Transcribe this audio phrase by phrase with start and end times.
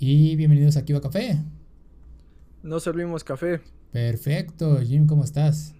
[0.00, 1.42] Y bienvenidos a Kiva Café.
[2.62, 3.60] No servimos café.
[3.90, 5.74] Perfecto, Jim, ¿cómo estás?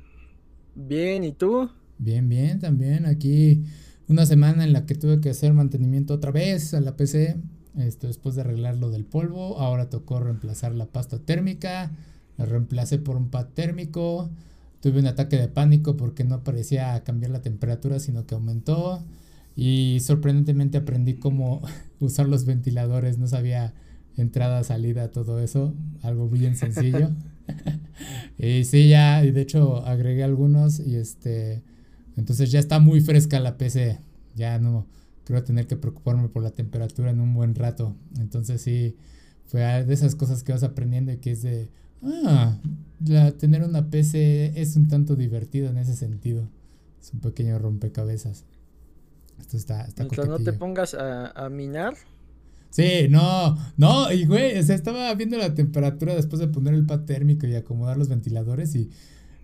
[0.74, 1.70] Bien, ¿y tú?
[1.98, 3.06] Bien, bien, también.
[3.06, 3.62] Aquí
[4.08, 7.36] una semana en la que tuve que hacer mantenimiento otra vez a la PC.
[7.76, 9.60] Esto después de arreglar lo del polvo.
[9.60, 11.92] Ahora tocó reemplazar la pasta térmica.
[12.38, 14.30] La reemplacé por un pad térmico.
[14.80, 19.04] Tuve un ataque de pánico porque no parecía cambiar la temperatura, sino que aumentó.
[19.54, 21.62] Y sorprendentemente aprendí cómo
[22.00, 23.18] usar los ventiladores.
[23.18, 23.74] No sabía
[24.22, 25.74] entrada, salida, todo eso.
[26.02, 27.10] Algo bien sencillo.
[28.38, 31.62] y sí, ya, y de hecho agregué algunos y este,
[32.16, 34.00] entonces ya está muy fresca la PC.
[34.34, 34.86] Ya no
[35.28, 37.94] creo tener que preocuparme por la temperatura en un buen rato.
[38.18, 38.96] Entonces sí,
[39.44, 41.68] fue de esas cosas que vas aprendiendo y que es de,
[42.26, 42.58] ah,
[43.38, 46.48] tener una PC es un tanto divertido en ese sentido.
[47.00, 48.46] Es un pequeño rompecabezas.
[49.38, 51.94] Esto está, está Mientras no te pongas a, a minar.
[52.70, 56.86] Sí, no, no, y güey, o sea, estaba viendo la temperatura después de poner el
[56.86, 58.90] pad térmico y acomodar los ventiladores y,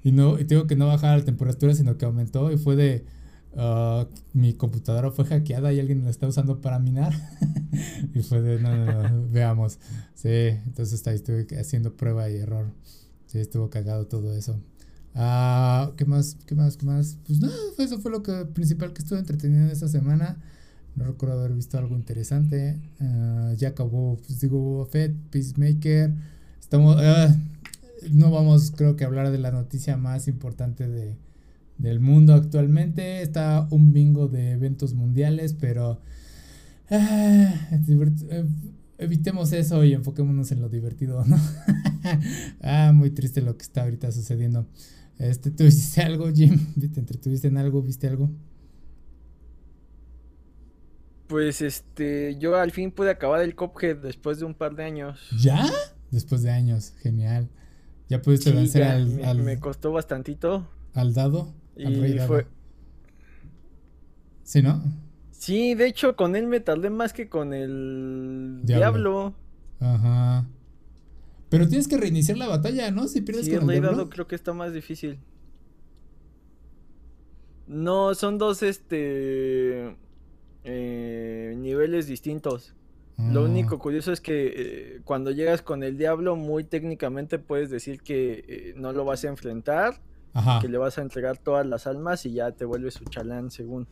[0.02, 3.04] y no, y tengo que no bajar la temperatura, sino que aumentó y fue de,
[3.56, 7.12] uh, mi computadora fue hackeada y alguien la está usando para minar.
[8.14, 9.78] y fue de, no, no, no, veamos.
[10.14, 10.28] Sí,
[10.66, 12.72] entonces ahí estuve haciendo prueba y error.
[13.26, 14.60] Sí, estuvo cagado todo eso.
[15.14, 16.36] Ah, ¿qué más?
[16.46, 16.76] ¿Qué más?
[16.76, 17.18] ¿Qué más?
[17.26, 20.38] Pues nada, eso fue lo que, principal que estuve entretenido esta semana.
[20.96, 22.78] No recuerdo haber visto algo interesante.
[23.00, 26.14] Uh, ya acabó, pues digo, Fed, Peacemaker.
[26.60, 26.96] Estamos.
[26.96, 27.34] Uh,
[28.12, 31.16] no vamos, creo que, a hablar de la noticia más importante de,
[31.78, 33.22] del mundo actualmente.
[33.22, 36.00] Está un bingo de eventos mundiales, pero.
[36.90, 38.04] Uh,
[38.98, 41.38] evitemos eso y enfoquémonos en lo divertido, ¿no?
[42.62, 44.66] ah, muy triste lo que está ahorita sucediendo.
[45.18, 46.58] Este, ¿Tú hiciste algo, Jim?
[46.92, 47.82] ¿Te entretuviste en algo?
[47.82, 48.30] ¿Viste algo?
[51.34, 55.18] Pues este, yo al fin pude acabar el Cuphead después de un par de años.
[55.36, 55.66] ¿Ya?
[56.12, 57.48] Después de años, genial.
[58.08, 60.68] Ya pudiste Sí, vencer ya, al, me, al, me costó bastantito.
[60.92, 61.52] al dado.
[61.76, 62.28] Al rey Y dado.
[62.28, 62.46] fue.
[64.44, 64.80] Sí, ¿no?
[65.32, 68.78] Sí, de hecho, con él me tardé más que con el Diablo.
[68.78, 69.34] Diablo.
[69.80, 70.46] Ajá.
[71.48, 73.08] Pero tienes que reiniciar la batalla, ¿no?
[73.08, 73.96] Si pierdes Sí, con el el rey diablo.
[73.98, 75.18] dado creo que está más difícil.
[77.66, 79.96] No, son dos este
[80.64, 82.74] eh, niveles distintos.
[83.16, 87.70] Lo Ah, único curioso es que eh, cuando llegas con el diablo, muy técnicamente puedes
[87.70, 90.00] decir que eh, no lo vas a enfrentar,
[90.32, 90.58] Ajá.
[90.60, 93.86] que le vas a entregar todas las almas y ya te vuelves su chalán según.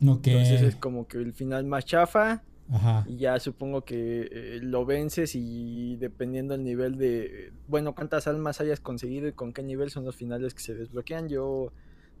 [0.00, 3.04] Entonces es como que el final más chafa Ajá.
[3.08, 8.60] y ya supongo que eh, lo vences y dependiendo el nivel de, bueno, cuántas almas
[8.60, 11.28] hayas conseguido y con qué nivel son los finales que se desbloquean.
[11.28, 11.72] Yo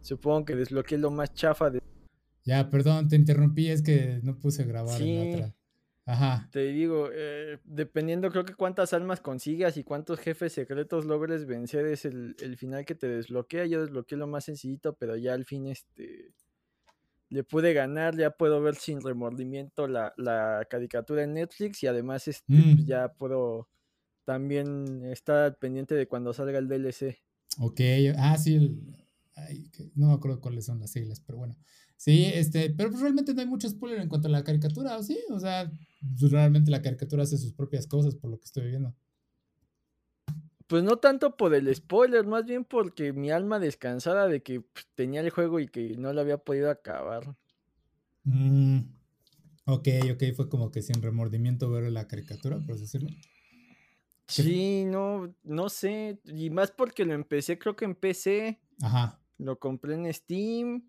[0.02, 1.80] supongo que desbloqueé lo más chafa de...
[2.48, 5.28] Ya, perdón, te interrumpí, es que no puse a grabar en la Sí.
[5.34, 5.54] otra.
[6.06, 6.48] Ajá.
[6.50, 11.84] Te digo, eh, dependiendo creo que cuántas almas consigas y cuántos jefes secretos logres vencer
[11.84, 13.66] es el, el final que te desbloquea.
[13.66, 16.32] Yo desbloqueé lo más sencillito, pero ya al fin este
[17.28, 22.26] le pude ganar, ya puedo ver sin remordimiento la, la caricatura en Netflix y además
[22.26, 22.74] este Mm.
[22.76, 23.68] pues, ya puedo
[24.24, 27.18] también estar pendiente de cuando salga el DLC.
[27.58, 27.80] Ok.
[28.16, 28.54] Ah, sí.
[28.54, 28.96] el-
[29.36, 31.54] ay, no me acuerdo cuáles son las siglas, pero bueno.
[31.98, 35.02] Sí, este, pero pues realmente no hay mucho spoiler en cuanto a la caricatura, ¿o
[35.02, 35.18] sí?
[35.30, 35.70] O sea,
[36.18, 38.94] pues realmente la caricatura hace sus propias cosas por lo que estoy viendo.
[40.66, 44.86] Pues no tanto por el spoiler, más bien porque mi alma descansada de que pues,
[44.94, 47.36] tenía el juego y que no lo había podido acabar.
[48.24, 48.80] Mm,
[49.64, 53.08] ok, ok, fue como que sin remordimiento ver la caricatura, por así decirlo.
[54.36, 56.20] ¿Qué- Sí, no, no sé.
[56.24, 58.60] Y más porque lo empecé, creo que en PC.
[58.82, 59.18] Ajá.
[59.38, 60.87] Lo compré en Steam.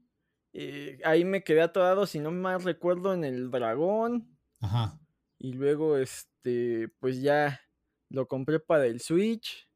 [0.53, 4.37] Eh, ahí me quedé atorado, si no mal recuerdo, en el dragón.
[4.59, 4.99] Ajá.
[5.37, 7.61] Y luego, este, pues ya
[8.09, 9.69] lo compré para el Switch.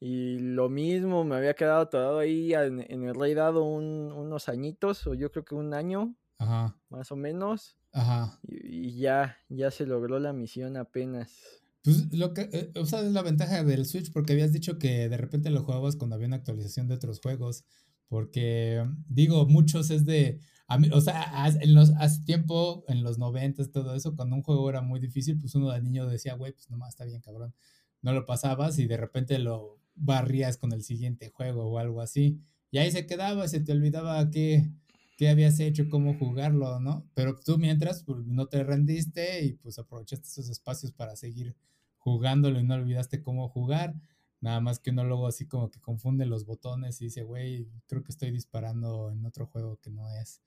[0.00, 4.48] Y lo mismo, me había quedado atorado ahí en, en el Rey Dado un- unos
[4.48, 6.78] añitos, o yo creo que un año, Ajá.
[6.90, 7.78] más o menos.
[7.92, 8.38] Ajá.
[8.42, 11.62] Y, y ya, ya se logró la misión apenas.
[11.82, 15.08] Pues lo que, eh, o sea, es la ventaja del Switch porque habías dicho que
[15.08, 17.64] de repente lo jugabas cuando había una actualización de otros juegos.
[18.08, 23.18] Porque, digo, muchos es de, a mí- o sea, en los, hace tiempo, en los
[23.18, 26.52] noventas, todo eso, cuando un juego era muy difícil, pues uno de niño decía, güey,
[26.52, 27.54] pues nomás está bien, cabrón.
[28.02, 32.40] No lo pasabas y de repente lo barrías con el siguiente juego o algo así.
[32.70, 34.70] Y ahí se quedaba, se te olvidaba qué,
[35.16, 37.08] qué habías hecho, cómo jugarlo, ¿no?
[37.14, 41.56] Pero tú mientras pues, no te rendiste y pues aprovechaste esos espacios para seguir
[41.98, 43.94] jugándolo y no olvidaste cómo jugar.
[44.44, 48.04] Nada más que uno luego así como que confunde los botones y dice, güey, creo
[48.04, 50.42] que estoy disparando en otro juego que no es.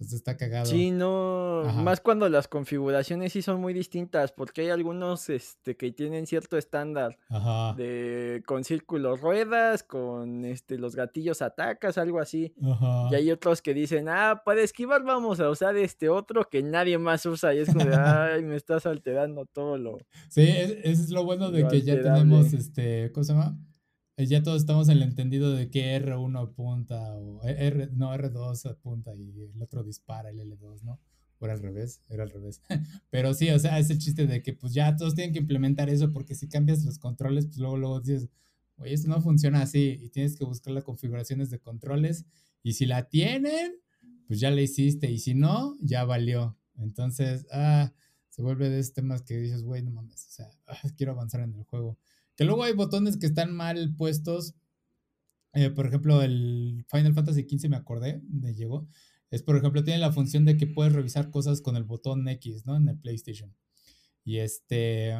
[0.00, 0.64] Entonces está cagado.
[0.64, 5.92] Sí, no, más cuando las configuraciones sí son muy distintas, porque hay algunos este, que
[5.92, 7.18] tienen cierto estándar
[7.76, 12.54] de con círculos ruedas, con este los gatillos atacas, algo así.
[13.10, 16.96] Y hay otros que dicen, ah, para esquivar vamos a usar este otro que nadie
[16.96, 17.52] más usa.
[17.52, 19.98] Y es como de, ay, me estás alterando todo lo.
[20.30, 23.58] Sí, es, lo bueno de que ya tenemos este, ¿cómo se llama?
[24.20, 28.12] Eh, ya todos estamos en el entendido de que R1 apunta, o e, R, no,
[28.12, 31.00] R2 apunta y el otro dispara el L2, ¿no?
[31.38, 32.60] O era al revés, era al revés.
[33.10, 35.88] Pero sí, o sea, es el chiste de que pues ya todos tienen que implementar
[35.88, 38.28] eso porque si cambias los controles, pues luego, luego dices,
[38.76, 42.26] oye, esto no funciona así y tienes que buscar las configuraciones de controles
[42.62, 43.72] y si la tienen,
[44.26, 46.58] pues ya la hiciste y si no, ya valió.
[46.76, 47.90] Entonces, ah,
[48.28, 51.40] se vuelve de esos temas que dices, güey, no mames, o sea, ah, quiero avanzar
[51.40, 51.96] en el juego.
[52.40, 54.54] Que luego hay botones que están mal puestos.
[55.52, 58.88] Eh, por ejemplo, el Final Fantasy XV me acordé, me llegó.
[59.30, 62.64] Es, por ejemplo, tiene la función de que puedes revisar cosas con el botón X,
[62.64, 62.78] ¿no?
[62.78, 63.54] En el PlayStation.
[64.24, 65.16] Y este.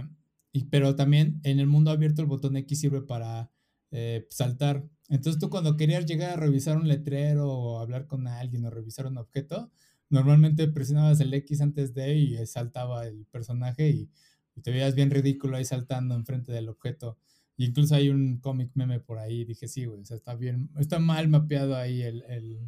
[0.51, 3.51] Y, pero también en el mundo abierto el botón X sirve para
[3.91, 4.89] eh, saltar.
[5.11, 9.05] Entonces tú cuando querías llegar a revisar un letrero o hablar con alguien o revisar
[9.05, 9.71] un objeto,
[10.09, 14.11] normalmente presionabas el X antes de y saltaba el personaje y
[14.61, 17.19] y te veías bien ridículo ahí saltando enfrente del objeto.
[17.57, 19.45] Y incluso hay un cómic meme por ahí.
[19.45, 22.59] Dije, sí, güey, o sea, está bien, está mal mapeado ahí el, el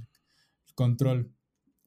[0.74, 1.34] control.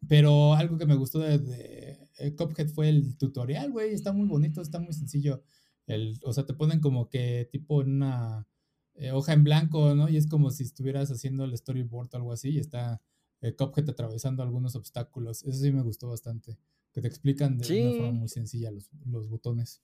[0.07, 3.93] Pero algo que me gustó de, de, eh, Cuphead fue el tutorial, güey.
[3.93, 5.43] Está muy bonito, está muy sencillo.
[5.87, 8.47] El, o sea, te ponen como que tipo en una
[8.93, 10.07] eh, hoja en blanco, ¿no?
[10.07, 12.51] Y es como si estuvieras haciendo el storyboard o algo así.
[12.51, 13.01] Y está
[13.41, 15.43] el eh, Cuphead atravesando algunos obstáculos.
[15.43, 16.59] Eso sí me gustó bastante.
[16.91, 19.81] Que te explican de una forma muy sencilla los, los botones.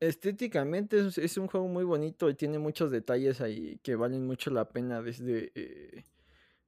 [0.00, 4.68] Estéticamente es, un juego muy bonito y tiene muchos detalles ahí que valen mucho la
[4.68, 5.02] pena.
[5.02, 6.04] Desde eh,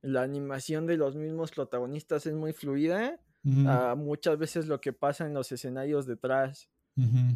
[0.02, 3.20] la animación de los mismos protagonistas es muy fluida.
[3.66, 6.68] a muchas veces lo que pasa en los escenarios detrás.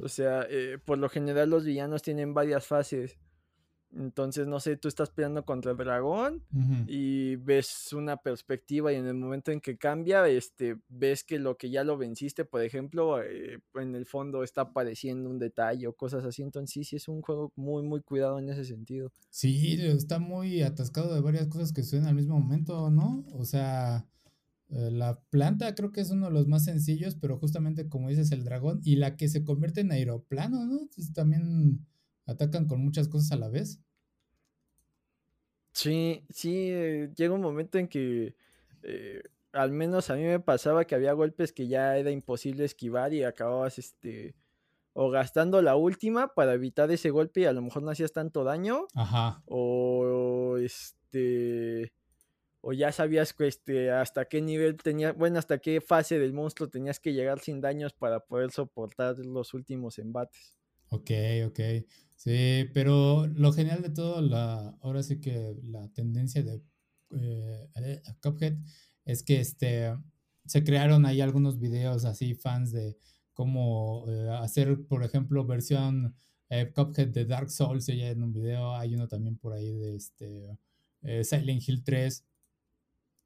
[0.03, 3.17] O sea, eh, por lo general los villanos tienen varias fases.
[3.97, 6.43] Entonces, no sé, tú estás peleando contra el dragón
[6.87, 11.57] y ves una perspectiva y en el momento en que cambia, este, ves que lo
[11.57, 15.93] que ya lo venciste, por ejemplo, eh, en el fondo está apareciendo un detalle o
[15.95, 16.43] cosas así.
[16.43, 19.13] Entonces, sí, sí es un juego muy, muy cuidado en ese sentido.
[19.31, 23.25] Sí, está muy atascado de varias cosas que suceden al mismo momento, ¿no?
[23.33, 24.07] O sea,
[24.71, 28.33] eh, la planta creo que es uno de los más sencillos, pero justamente como dices,
[28.33, 30.81] el dragón y la que se convierte en aeroplano, ¿no?
[30.83, 31.87] Entonces, también
[32.27, 33.81] atacan con muchas cosas a la vez.
[35.73, 38.37] Sí, sí, eh, llega un momento en que
[38.83, 39.23] eh,
[39.53, 43.25] al menos a mí me pasaba que había golpes que ya era imposible esquivar y
[43.25, 44.37] acababas este
[44.93, 48.45] o gastando la última para evitar ese golpe y a lo mejor no hacías tanto
[48.45, 48.87] daño.
[48.95, 49.43] Ajá.
[49.47, 51.93] O este
[52.67, 56.99] o ya sabías este, hasta qué nivel tenía, bueno, hasta qué fase del monstruo tenías
[56.99, 60.57] que llegar sin daños para poder soportar los últimos embates.
[60.89, 61.11] Ok,
[61.47, 61.61] ok.
[62.25, 66.63] Sí, pero lo genial de todo, la, ahora sí que la tendencia de
[67.21, 68.57] eh, Cuphead
[69.05, 69.95] es que este,
[70.47, 72.97] se crearon ahí algunos videos así, fans de
[73.35, 76.15] cómo eh, hacer, por ejemplo, versión
[76.49, 79.97] eh, Cuphead de Dark Souls, ya en un video, hay uno también por ahí de
[79.97, 80.59] este,
[81.25, 82.25] Silent Hill 3,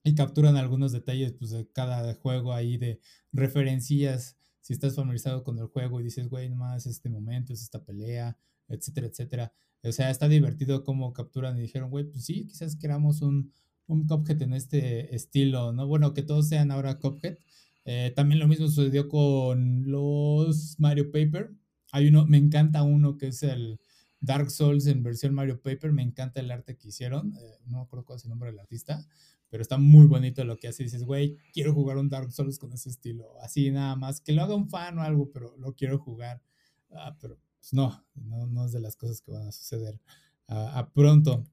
[0.03, 2.99] y capturan algunos detalles pues, de cada juego ahí de
[3.31, 7.85] referencias, si estás familiarizado con el juego y dices, güey, nomás este momento, es esta
[7.85, 8.37] pelea,
[8.69, 9.53] etcétera, etcétera.
[9.83, 13.53] O sea, está divertido cómo capturan y dijeron, güey, pues sí, quizás queramos un,
[13.87, 15.87] un Cuphead en este estilo, ¿no?
[15.87, 17.39] Bueno, que todos sean ahora Cuphead.
[17.85, 21.53] Eh, también lo mismo sucedió con los Mario Paper.
[21.93, 23.81] Hay uno, me encanta uno que es el
[24.21, 25.93] Dark Souls en versión Mario Paper.
[25.93, 27.35] Me encanta el arte que hicieron.
[27.37, 29.07] Eh, no acuerdo cuál es el nombre del artista,
[29.49, 30.83] pero está muy bonito lo que hace.
[30.83, 33.41] Dices, güey, quiero jugar un Dark Souls con ese estilo.
[33.41, 34.21] Así nada más.
[34.21, 36.43] Que lo haga un fan o algo, pero lo quiero jugar.
[36.91, 40.01] Ah, pero pues no, no, es de las cosas que van a suceder
[40.47, 41.45] a, pronto.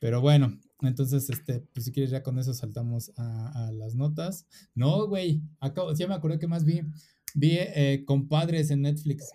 [0.00, 4.46] Pero bueno, entonces, este, pues si quieres ya con eso saltamos a, las notas.
[4.74, 6.82] No, güey, acabo, ya me acordé que más vi,
[7.34, 9.30] vi eh, Compadres en Netflix.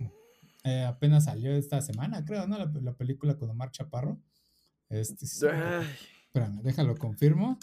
[0.63, 2.57] Eh, apenas salió esta semana, creo, ¿no?
[2.57, 4.19] La, película con Omar Chaparro.
[4.89, 7.59] Este, espérame, déjalo, confirmo.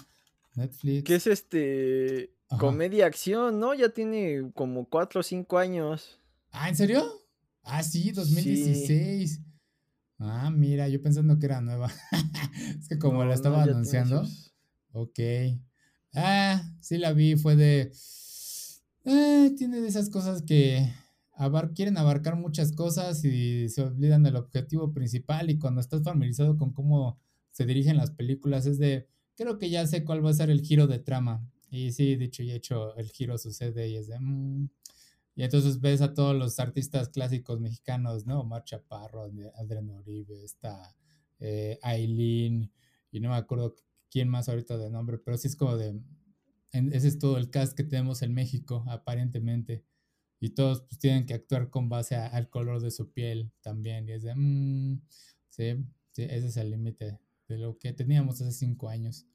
[0.55, 1.05] Netflix.
[1.05, 2.35] ¿Qué es este?
[2.59, 3.75] Comedia acción, ¿no?
[3.75, 6.21] Ya tiene como cuatro o cinco años.
[6.51, 7.22] Ah, ¿en serio?
[7.63, 9.41] Ah, sí, 2016.
[10.19, 11.91] Ah, mira, yo pensando que era nueva.
[12.79, 14.27] es que como la estaba anunciando.
[14.93, 15.19] Ok.
[16.15, 17.93] Ah, sí la vi, fue de...
[19.05, 20.93] Eh, tiene de esas cosas que
[21.75, 26.73] quieren abarcar muchas cosas y se olvidan del objetivo principal y cuando estás familiarizado con
[26.73, 27.19] cómo
[27.51, 30.63] se dirigen las películas es de, creo que ya sé cuál va a ser el
[30.63, 31.47] giro de trama.
[31.71, 34.21] Y sí, dicho y hecho, el giro sucede y es de...
[34.21, 34.69] Mm".
[35.35, 38.41] Y entonces ves a todos los artistas clásicos mexicanos, ¿no?
[38.41, 40.95] Omar Chaparro, Adriano Uribe, está
[41.41, 42.71] eh, Aileen,
[43.11, 43.75] y no me acuerdo
[44.11, 46.01] quién más ahorita de nombre, pero sí es como de...
[46.73, 49.85] ese es todo el cast que tenemos en México, aparentemente.
[50.39, 54.09] Y todos pues tienen que actuar con base al color de su piel también.
[54.09, 54.35] Y es de...
[54.35, 55.03] Mm",
[55.49, 55.77] sí,
[56.11, 59.27] sí, ese es el límite de lo que teníamos hace cinco años.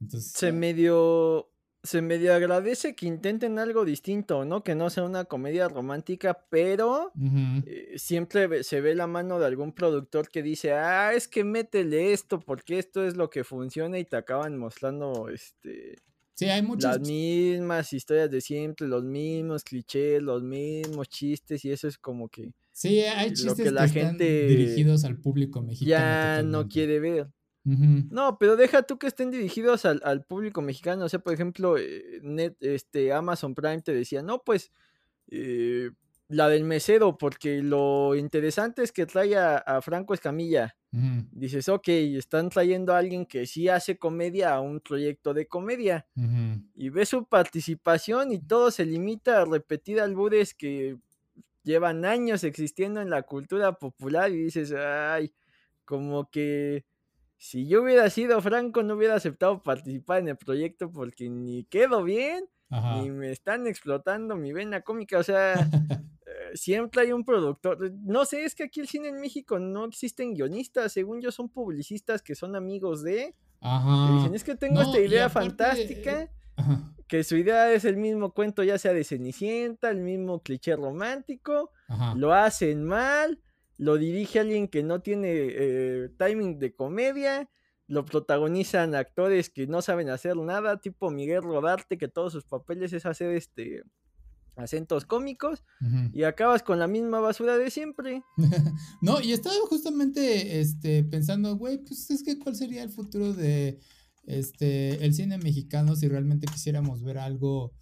[0.00, 1.50] Entonces, se medio
[1.82, 4.62] se medio agradece que intenten algo distinto, ¿no?
[4.64, 7.12] Que no sea una comedia romántica, pero
[7.64, 12.12] eh, siempre se ve la mano de algún productor que dice, ah, es que métele
[12.12, 15.96] esto, porque esto es lo que funciona y te acaban mostrando, este...
[16.34, 16.98] Sí, hay muchas...
[16.98, 22.28] Las mismas historias de siempre, los mismos clichés, los mismos chistes y eso es como
[22.28, 22.52] que...
[22.72, 25.88] Sí, hay chistes que, la gente dirigidos al público mexicano.
[25.88, 27.28] Ya no quiere ver.
[27.66, 31.04] No, pero deja tú que estén dirigidos al, público mexicano.
[31.04, 34.70] O sea, por ejemplo, eh, Net, este, Amazon Prime te decía, no, pues
[35.28, 35.90] eh,
[36.28, 40.76] la del mesero, porque lo interesante es que trae a, Franco Escamilla.
[41.32, 46.06] Dices, ok, están trayendo a alguien que sí hace comedia a un proyecto de comedia.
[46.74, 50.96] Y ves su participación y todo se limita a repetir albures que
[51.64, 55.34] llevan años existiendo en la cultura popular y dices, ay,
[55.84, 56.84] como que
[57.38, 62.02] si yo hubiera sido Franco, no hubiera aceptado participar en el proyecto porque ni quedo
[62.02, 65.18] bien, ni me están explotando mi vena cómica.
[65.18, 65.54] O sea,
[66.26, 67.92] eh, siempre hay un productor.
[68.04, 70.92] No sé, es que aquí el cine en México no existen guionistas.
[70.92, 73.34] Según yo, son publicistas que son amigos de.
[73.60, 74.16] Ajá.
[74.16, 76.30] dicen, es que tengo esta idea fantástica.
[77.06, 81.70] Que su idea es el mismo cuento, ya sea de Cenicienta, el mismo cliché romántico.
[82.16, 83.38] Lo hacen mal
[83.78, 87.50] lo dirige alguien que no tiene eh, timing de comedia,
[87.86, 92.92] lo protagonizan actores que no saben hacer nada, tipo Miguel Rodarte, que todos sus papeles
[92.92, 93.82] es hacer este
[94.56, 95.62] acentos cómicos
[96.14, 98.22] y acabas con la misma basura de siempre.
[99.02, 103.78] no, y estaba justamente este pensando, güey, pues es que cuál sería el futuro de
[104.24, 107.74] este el cine mexicano si realmente quisiéramos ver algo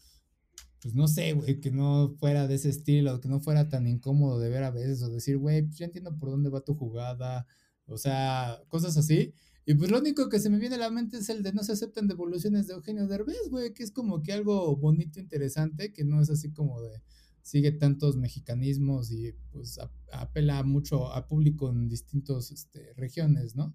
[0.84, 4.38] pues no sé, güey, que no fuera de ese estilo, que no fuera tan incómodo
[4.38, 7.46] de ver a veces, o decir, güey, pues ya entiendo por dónde va tu jugada,
[7.86, 9.32] o sea, cosas así.
[9.64, 11.62] Y pues lo único que se me viene a la mente es el de no
[11.64, 16.04] se aceptan devoluciones de Eugenio Derbez, güey, que es como que algo bonito, interesante, que
[16.04, 17.00] no es así como de
[17.40, 19.78] sigue tantos mexicanismos y pues
[20.12, 23.74] apela mucho a público en distintas este, regiones, ¿no?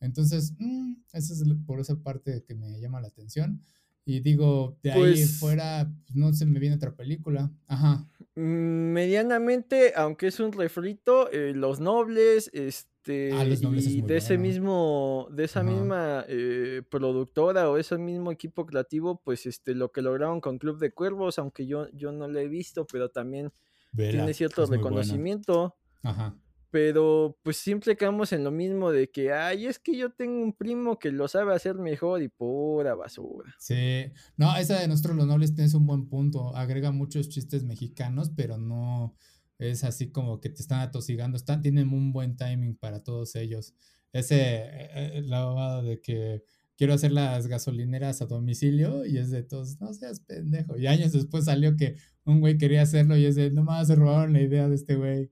[0.00, 3.62] Entonces, mm, esa es por esa parte que me llama la atención.
[4.08, 7.50] Y digo, de ahí pues fuera, pues, no se me viene otra película.
[7.66, 8.08] Ajá.
[8.36, 14.16] Mm, medianamente, aunque es un refrito, eh, Los Nobles, este, ah, los nobles y de
[14.18, 19.90] ese mismo, de esa misma eh, productora o ese mismo equipo creativo, pues este, lo
[19.90, 23.52] que lograron con Club de Cuervos, aunque yo, yo no lo he visto, pero también
[23.96, 25.74] tiene cierto reconocimiento.
[26.04, 26.36] Ajá
[26.70, 30.52] pero pues siempre quedamos en lo mismo de que, ay, es que yo tengo un
[30.52, 33.54] primo que lo sabe hacer mejor y pura basura.
[33.58, 38.30] Sí, no, esa de Nosotros los Nobles tienes un buen punto, agrega muchos chistes mexicanos,
[38.34, 39.16] pero no
[39.58, 43.74] es así como que te están atosigando, están, tienen un buen timing para todos ellos.
[44.12, 46.42] Ese, eh, eh, la de que
[46.76, 50.76] quiero hacer las gasolineras a domicilio y es de todos, no seas pendejo.
[50.78, 54.32] Y años después salió que un güey quería hacerlo y es de, nomás se robaron
[54.32, 55.30] la idea de este güey.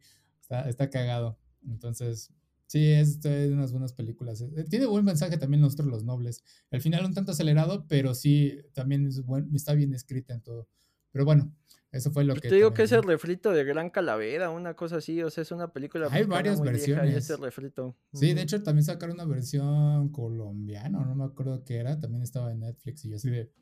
[0.50, 1.38] Está, cagado.
[1.66, 2.30] Entonces,
[2.66, 4.40] sí, es, de unas buenas películas.
[4.40, 6.42] Eh, tiene buen mensaje también Nosotros los Nobles.
[6.70, 10.68] El final un tanto acelerado, pero sí, también es buen, está bien escrita en todo.
[11.10, 11.54] Pero bueno,
[11.94, 12.48] eso fue lo que...
[12.48, 15.52] Te digo que es el refrito de Gran Calavera, una cosa así, o sea, es
[15.52, 16.08] una película...
[16.10, 17.14] Hay varias versiones.
[17.14, 17.96] Ese refrito.
[18.12, 22.50] Sí, de hecho también sacaron una versión colombiana, no me acuerdo qué era, también estaba
[22.50, 23.52] en Netflix y yo así de...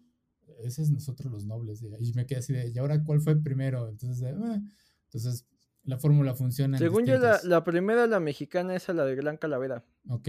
[0.65, 1.83] Ese es Nosotros los Nobles.
[1.83, 3.89] Y me quedé así de, ¿y ahora cuál fue primero?
[3.89, 4.63] Entonces, eh,
[5.05, 5.47] entonces
[5.85, 6.79] la fórmula funciona.
[6.79, 9.85] Según yo, la, la, primera, la mexicana, es la de Gran Calavera.
[10.09, 10.29] Ok,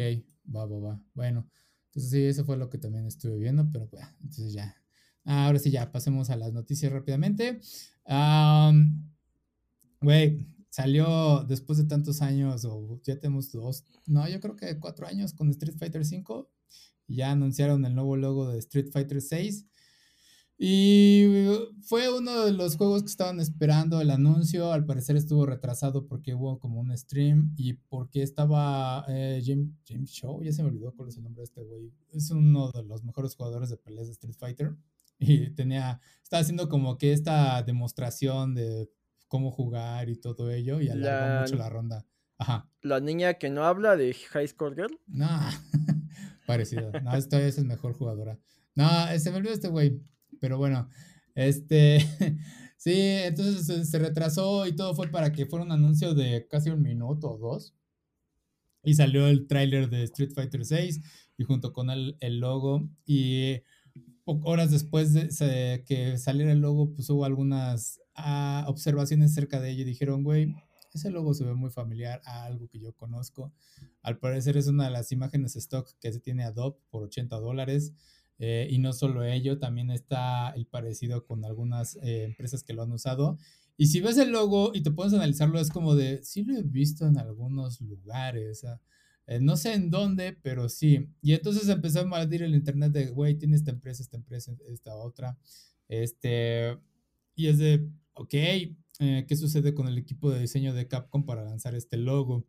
[0.54, 1.02] va, va, va.
[1.14, 1.50] Bueno,
[1.88, 4.76] entonces sí, eso fue lo que también estuve viendo, pero pues, entonces ya.
[5.26, 7.60] ahora sí, ya, pasemos a las noticias rápidamente.
[10.02, 15.06] Güey, salió después de tantos años, o ya tenemos dos, no, yo creo que cuatro
[15.06, 16.48] años con Street Fighter V.
[17.08, 19.68] Ya anunciaron el nuevo logo de Street Fighter VI.
[20.58, 21.26] Y
[21.82, 24.72] fue uno de los juegos que estaban esperando el anuncio.
[24.72, 30.44] Al parecer estuvo retrasado porque hubo como un stream y porque estaba eh, Jim, Show.
[30.44, 31.92] Ya se me olvidó cuál es el nombre de este güey.
[32.12, 34.76] Es uno de los mejores jugadores de peleas de Street Fighter.
[35.20, 38.90] Y tenía, estaba haciendo como que esta demostración de
[39.28, 40.82] cómo jugar y todo ello.
[40.82, 42.06] Y alargó mucho la ronda.
[42.38, 42.68] Ajá.
[42.82, 45.00] La niña que no habla de High Score Girl.
[45.08, 45.30] No,
[46.48, 46.92] parecido.
[47.04, 48.38] No, esta es mejor jugadora.
[48.76, 50.02] No, se me olvidó este güey.
[50.44, 50.90] Pero bueno,
[51.36, 52.00] este,
[52.78, 56.82] sí, entonces se retrasó y todo fue para que fuera un anuncio de casi un
[56.82, 57.74] minuto o dos.
[58.84, 61.00] Y salió el tráiler de Street Fighter 6
[61.38, 62.90] y junto con el, el logo.
[63.06, 63.62] Y
[64.26, 69.84] horas después de que saliera el logo, pues hubo algunas ah, observaciones cerca de ello
[69.84, 70.54] y dijeron, güey,
[70.94, 73.54] ese logo se ve muy familiar a algo que yo conozco.
[74.02, 77.94] Al parecer es una de las imágenes stock que se tiene Adobe por 80 dólares.
[78.40, 82.84] Eh, y no solo ello, también está el parecido con algunas eh, empresas que lo
[82.84, 83.38] han usado.
[83.78, 86.64] Y si ves el logo y te puedes analizarlo, es como de, sí lo he
[86.64, 88.66] visto en algunos lugares.
[89.28, 91.10] Eh, no sé en dónde, pero sí.
[91.22, 94.96] Y entonces empezó a maldir el internet de, güey, tiene esta empresa, esta empresa, esta
[94.96, 95.38] otra.
[95.88, 96.78] Este,
[97.36, 98.34] y es de, ok,
[99.00, 102.46] eh, qué sucede con el equipo de diseño de Capcom para lanzar este logo.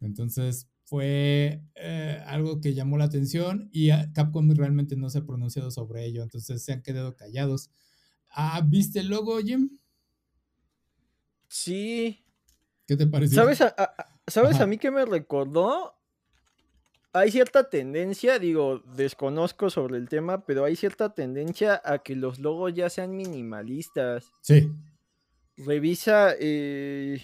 [0.00, 5.70] Entonces fue eh, algo que llamó la atención y Capcom realmente no se ha pronunciado
[5.70, 7.70] sobre ello, entonces se han quedado callados.
[8.30, 9.78] Ah, ¿Viste el logo, Jim?
[11.48, 12.24] Sí.
[12.86, 13.36] ¿Qué te pareció?
[13.36, 13.74] ¿Sabes a,
[14.26, 15.94] ¿sabes a mí qué me recordó?
[17.12, 22.38] Hay cierta tendencia, digo, desconozco sobre el tema, pero hay cierta tendencia a que los
[22.38, 24.30] logos ya sean minimalistas.
[24.42, 24.70] Sí
[25.56, 27.22] revisa, eh,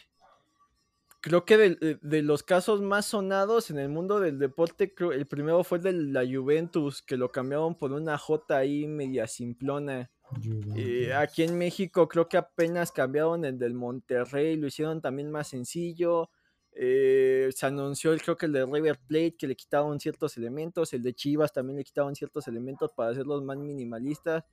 [1.23, 5.79] creo que de, los casos más sonados en el mundo del deporte, el primero fue
[5.79, 10.11] el de la Juventus, que lo cambiaron por una J ahí media simplona.
[10.77, 15.49] Eh, aquí en México creo que apenas cambiaron el del Monterrey, lo hicieron también más
[15.49, 16.29] sencillo.
[16.75, 20.95] Eh, se anunció el creo que el de River Plate que le quitaban ciertos elementos,
[20.95, 24.45] el de Chivas también le quitaban ciertos elementos para hacerlos más minimalistas.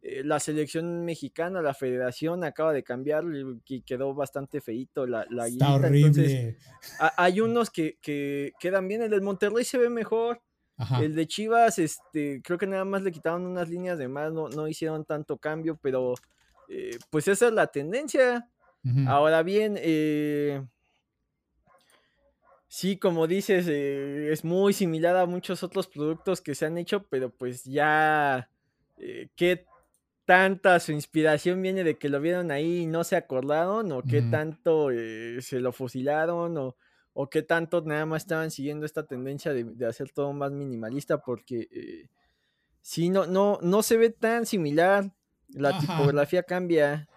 [0.00, 3.24] Eh, la selección mexicana, la federación acaba de cambiar
[3.66, 6.56] y quedó bastante feito la, la Está horrible.
[7.16, 7.98] hay unos que,
[8.58, 10.40] quedan bien, el del Monterrey se ve mejor.
[11.00, 14.48] El de Chivas, este, creo que nada más le quitaron unas líneas de más, no,
[14.48, 16.14] no hicieron tanto cambio, pero
[16.68, 18.48] eh, pues esa es la tendencia.
[19.06, 20.64] Ahora bien, eh,
[22.68, 27.06] Sí, como dices, eh, es muy similar a muchos otros productos que se han hecho,
[27.08, 28.50] pero pues ya
[28.98, 29.64] eh, qué
[30.26, 34.20] tanta su inspiración viene de que lo vieron ahí y no se acordaron, o qué
[34.20, 36.76] tanto eh, se lo fusilaron, o,
[37.14, 42.10] o, qué tanto nada más estaban siguiendo esta tendencia de, hacer todo más minimalista, porque
[42.82, 45.10] sí, no, no, no se ve tan similar,
[45.48, 47.08] la tipografía cambia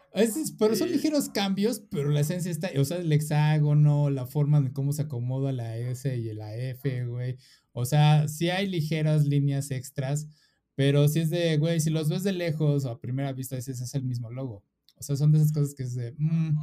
[0.58, 4.74] pero son ligeros cambios, pero la esencia está, o sea, el hexágono, la forma de
[4.74, 7.38] cómo se acomoda la S y la F, güey.
[7.72, 10.28] O sea, sí hay ligeras líneas extras,
[10.76, 13.80] pero si es de, güey, si los ves de lejos o a primera vista dices,
[13.80, 14.64] es el mismo logo.
[14.98, 16.58] O sea, son de esas cosas que es de, mm,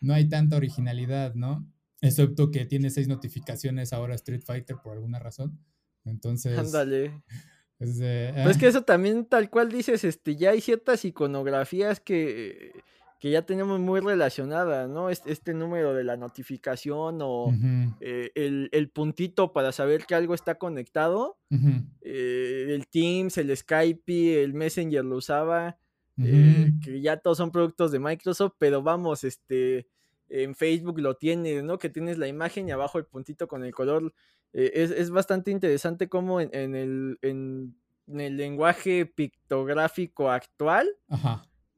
[0.00, 1.70] no hay tanta originalidad, ¿no?
[2.00, 5.58] Excepto que tiene seis notificaciones ahora Street Fighter por alguna razón.
[6.04, 6.58] Entonces.
[6.58, 7.22] Ándale.
[7.78, 8.00] Es,
[8.42, 12.72] pues que eso también, tal cual dices, este, ya hay ciertas iconografías que,
[13.18, 15.10] que ya tenemos muy relacionadas, ¿no?
[15.10, 17.52] Este, este número de la notificación o
[18.00, 21.38] eh, el, puntito para saber que algo está conectado.
[22.02, 25.78] Eh, el Teams, el Skype, el Messenger lo usaba.
[26.18, 29.86] Eh, que ya todos son productos de Microsoft, pero vamos, este,
[30.30, 31.78] en Facebook lo tienes, ¿no?
[31.78, 34.14] Que tienes la imagen y abajo el puntito con el color
[34.52, 37.76] eh, es, bastante interesante cómo en, el, en,
[38.08, 40.88] el, lenguaje pictográfico actual,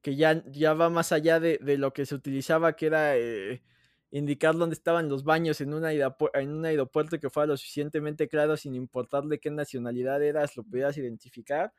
[0.01, 3.63] que ya, ya va más allá de, lo que se utilizaba, que era eh,
[4.11, 8.57] indicar dónde estaban los baños en, una en un aeropuerto que fuera lo suficientemente claro
[8.57, 11.73] sin importar de qué nacionalidad eras, lo pudieras identificar,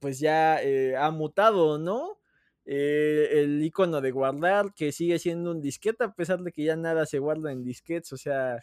[0.00, 2.18] pues ya eh, ha mutado, ¿no?
[2.66, 7.04] el icono de guardar, que sigue siendo un disquete, a pesar de que ya nada
[7.04, 8.60] se guarda en disquetes, o sea,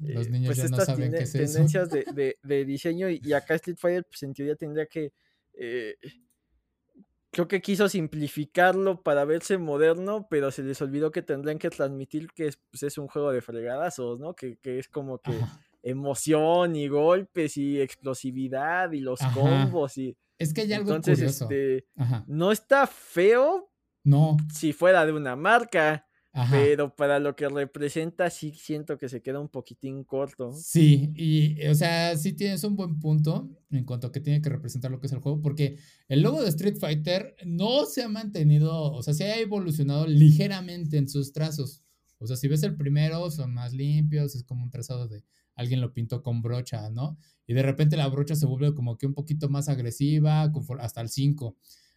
[0.00, 3.54] los eh, niños pues ya no saben qué es tendencias De, de, diseño y, acá
[3.54, 5.12] Street Fighter pues en teoría tendría que
[5.54, 5.96] eh,
[7.30, 12.28] creo que quiso simplificarlo para verse moderno pero se les olvidó que tendrían que transmitir
[12.32, 14.34] que es, pues, es un juego de fregadazos ¿no?
[14.34, 15.38] que, que es como que
[15.82, 21.86] emoción y golpes y explosividad y los combos y es que hay algo Entonces, Este,
[22.26, 23.70] no está feo
[24.04, 24.38] no.
[24.50, 26.06] si fuera de una marca
[26.50, 30.52] pero para lo que representa, sí siento que se queda un poquitín corto.
[30.52, 34.48] Sí, y o sea, sí tienes un buen punto en cuanto a que tiene que
[34.48, 38.08] representar lo que es el juego, porque el logo de Street Fighter no se ha
[38.08, 41.82] mantenido, o sea, se ha evolucionado ligeramente en sus trazos.
[42.18, 45.24] O sea, si ves el primero, son más limpios, es como un trazado de
[45.56, 47.18] alguien lo pintó con brocha, ¿no?
[47.46, 51.08] Y de repente la brocha se vuelve como que un poquito más agresiva, hasta el
[51.08, 51.56] 5.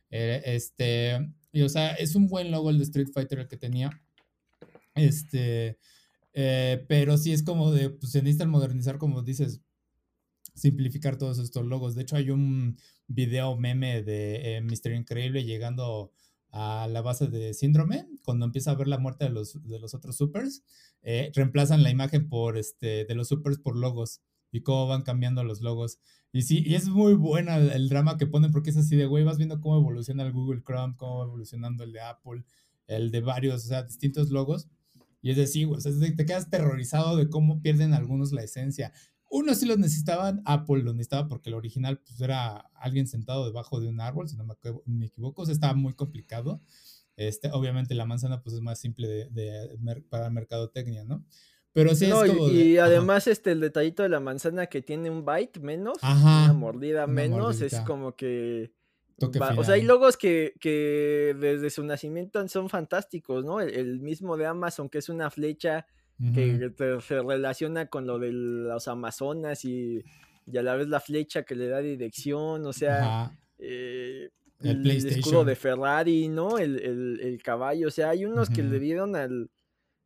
[0.09, 3.57] Eh, este, y o sea, es un buen logo el de Street Fighter el que
[3.57, 3.89] tenía
[4.95, 5.77] este,
[6.33, 9.61] eh, pero sí es como de, pues se necesitan modernizar, como dices,
[10.55, 11.95] simplificar todos estos logos.
[11.95, 12.77] De hecho, hay un
[13.07, 14.93] video meme de eh, Mr.
[14.93, 16.11] Increíble llegando
[16.51, 19.95] a la base de síndrome, cuando empieza a ver la muerte de los, de los
[19.95, 20.63] otros supers,
[21.01, 25.43] eh, reemplazan la imagen por este, de los supers por logos y cómo van cambiando
[25.43, 25.99] los logos.
[26.31, 29.23] Y sí, y es muy buena el, drama que ponen porque es así de, güey,
[29.23, 32.43] vas viendo cómo evoluciona el Google Chrome, cómo va evolucionando el de Apple,
[32.85, 34.67] el de varios, o sea, distintos logos.
[35.23, 38.91] Y es decir, o sea, te quedas terrorizado de cómo pierden algunos la esencia.
[39.31, 43.79] Uno sí los necesitaban, Apple lo necesitaba porque el original pues, era alguien sentado debajo
[43.79, 44.45] de un árbol, si no
[44.85, 46.61] me, equivoco, o sea, estaba muy complicado.
[47.15, 51.25] Este, obviamente la manzana pues es más simple de, de, para mercadotecnia, ¿no?
[51.71, 55.25] Pero sí es como Y, además, este, el detallito de la manzana que tiene un
[55.25, 58.71] bite menos, una mordida menos, es como que.
[59.57, 63.61] O sea, hay logos que, que, desde su nacimiento son fantásticos, ¿no?
[63.61, 65.85] El, mismo de Amazon, que es una flecha
[66.33, 70.03] que se relaciona con lo de los Amazonas y,
[70.45, 74.29] y, a la vez la flecha que le da dirección, o sea, eh,
[74.61, 76.57] el, escudo de Ferrari, ¿no?
[76.57, 79.49] El, el, caballo, o sea, hay unos que le dieron al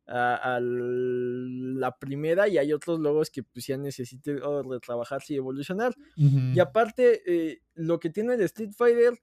[0.08, 5.94] a, la primera y hay otros logos que pues ya necesiten retrabajarse y evolucionar.
[6.16, 9.18] Y aparte, eh, lo que tiene el Street Fighter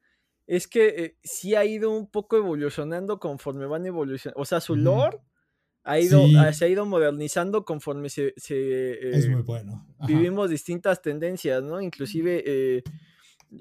[0.47, 4.39] es que eh, sí ha ido un poco evolucionando conforme van evolucionando.
[4.39, 5.17] O sea, su lore
[5.83, 8.33] ha ido, se ha ido modernizando conforme se...
[8.37, 9.63] es muy eh.
[10.07, 11.81] Vivimos distintas tendencias, ¿no?
[11.81, 12.83] Inclusive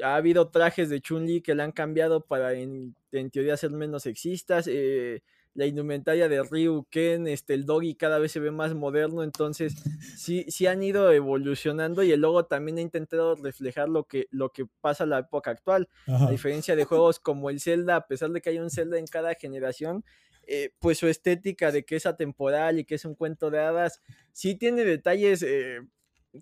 [0.03, 4.03] ha habido trajes de Chun-Li que le han cambiado para en, en teoría ser menos
[4.05, 4.67] sexistas.
[4.69, 5.23] Eh,
[5.55, 9.75] la indumentaria de Ryu, Ken, este, el doggy cada vez se ve más moderno, entonces
[10.19, 14.51] sí, sí han ido evolucionando y el logo también ha intentado reflejar lo que, lo
[14.51, 15.89] que pasa en la época actual.
[16.07, 19.07] A diferencia de juegos como el Zelda, a pesar de que hay un Zelda en
[19.07, 20.05] cada generación,
[20.47, 24.01] eh, pues su estética de que es atemporal y que es un cuento de hadas,
[24.33, 25.81] sí tiene detalles eh,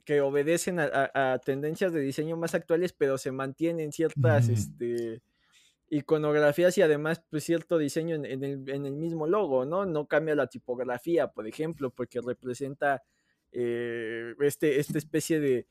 [0.05, 5.20] que obedecen a, tendencias de diseño más actuales, pero se mantienen ciertas, este
[5.92, 9.85] iconografías y además pues cierto diseño en, el, mismo logo, ¿no?
[9.85, 13.02] No cambia la tipografía, por ejemplo, porque representa
[13.52, 15.66] eh, este, esta especie de,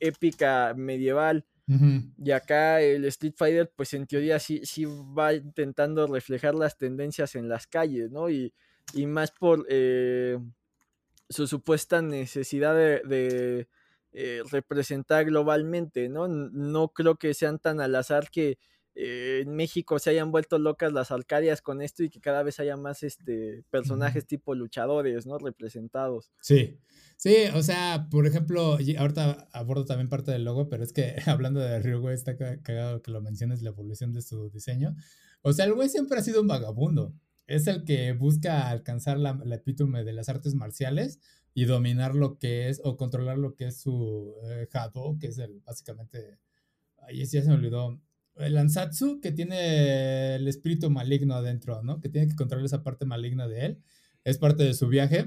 [0.00, 1.46] épica medieval.
[2.22, 7.34] Y acá el Street Fighter, pues en teoría sí, sí va intentando reflejar las tendencias
[7.34, 8.28] en las calles, ¿no?
[8.30, 8.52] Y,
[9.06, 10.38] más por eh,
[11.28, 13.66] su supuesta necesidad de,
[14.12, 16.28] eh, representar globalmente, ¿no?
[16.28, 18.58] No creo que sean tan al azar que
[18.98, 22.58] eh, en México se hayan vuelto locas las alcadias con esto y que cada vez
[22.60, 25.36] haya más este, personajes tipo luchadores, ¿no?
[25.36, 26.32] Representados.
[26.40, 26.80] Sí,
[27.18, 31.60] sí, o sea, por ejemplo, ahorita abordo también parte del logo, pero es que hablando
[31.60, 34.96] de Ryugo, está cagado que lo menciones, la evolución de su diseño.
[35.42, 37.14] O sea, el güey siempre ha sido un vagabundo.
[37.46, 41.20] Es el que busca alcanzar la, epítome de las artes marciales
[41.52, 44.68] y dominar lo que es, o controlar lo que es su eh,
[45.20, 46.38] que es el, básicamente,
[46.96, 48.00] ahí ya se me olvidó,
[48.36, 52.00] el Ansatsu, que tiene el espíritu maligno adentro, ¿no?
[52.00, 53.82] Que tiene que controlar esa parte maligna de él.
[54.24, 55.26] Es parte de su viaje.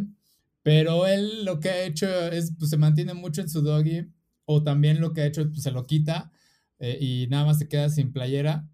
[0.61, 4.11] Pero él lo que ha hecho es, pues se mantiene mucho en su doggy.
[4.45, 6.31] O también lo que ha hecho, pues se lo quita.
[6.79, 8.69] Eh, y nada más se queda sin playera.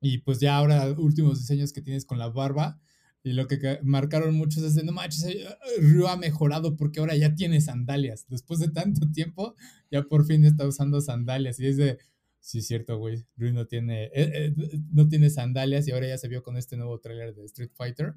[0.00, 2.80] Y pues ya ahora últimos diseños que tienes con la barba.
[3.22, 5.48] Y lo que marcaron muchos es de, no manches, eh,
[5.80, 8.26] Ryu ha mejorado porque ahora ya tiene sandalias.
[8.28, 9.56] Después de tanto tiempo,
[9.90, 11.58] ya por fin está usando sandalias.
[11.58, 11.98] Y es de,
[12.46, 13.26] Sí, es cierto, güey.
[13.36, 14.54] Rui no tiene, eh, eh,
[14.92, 18.14] no tiene sandalias y ahora ya se vio con este nuevo tráiler de Street Fighter.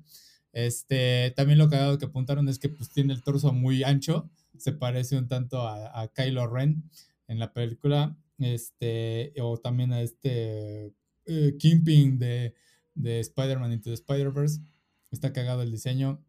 [0.53, 4.71] Este, también lo que, que apuntaron es que pues tiene el torso muy ancho, se
[4.71, 6.83] parece un tanto a, a Kylo Ren
[7.27, 10.93] en la película, este, o también a este
[11.25, 12.53] eh, Kingpin de,
[12.93, 14.61] de Spider-Man Into the Spider-Verse.
[15.09, 16.23] Está cagado el diseño.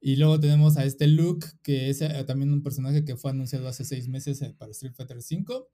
[0.00, 3.84] y luego tenemos a este Luke, que es también un personaje que fue anunciado hace
[3.84, 5.66] seis meses para Street Fighter V.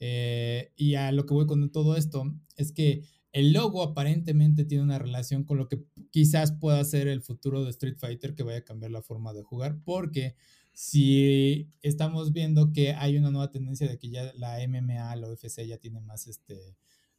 [0.00, 4.84] Eh, y a lo que voy con todo esto es que el logo aparentemente tiene
[4.84, 8.58] una relación con lo que quizás pueda ser el futuro de Street Fighter que vaya
[8.58, 10.34] a cambiar la forma de jugar, porque
[10.72, 15.66] si estamos viendo que hay una nueva tendencia de que ya la MMA, la UFC
[15.66, 16.76] ya tiene más este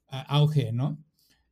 [0.08, 1.04] auge, ¿no?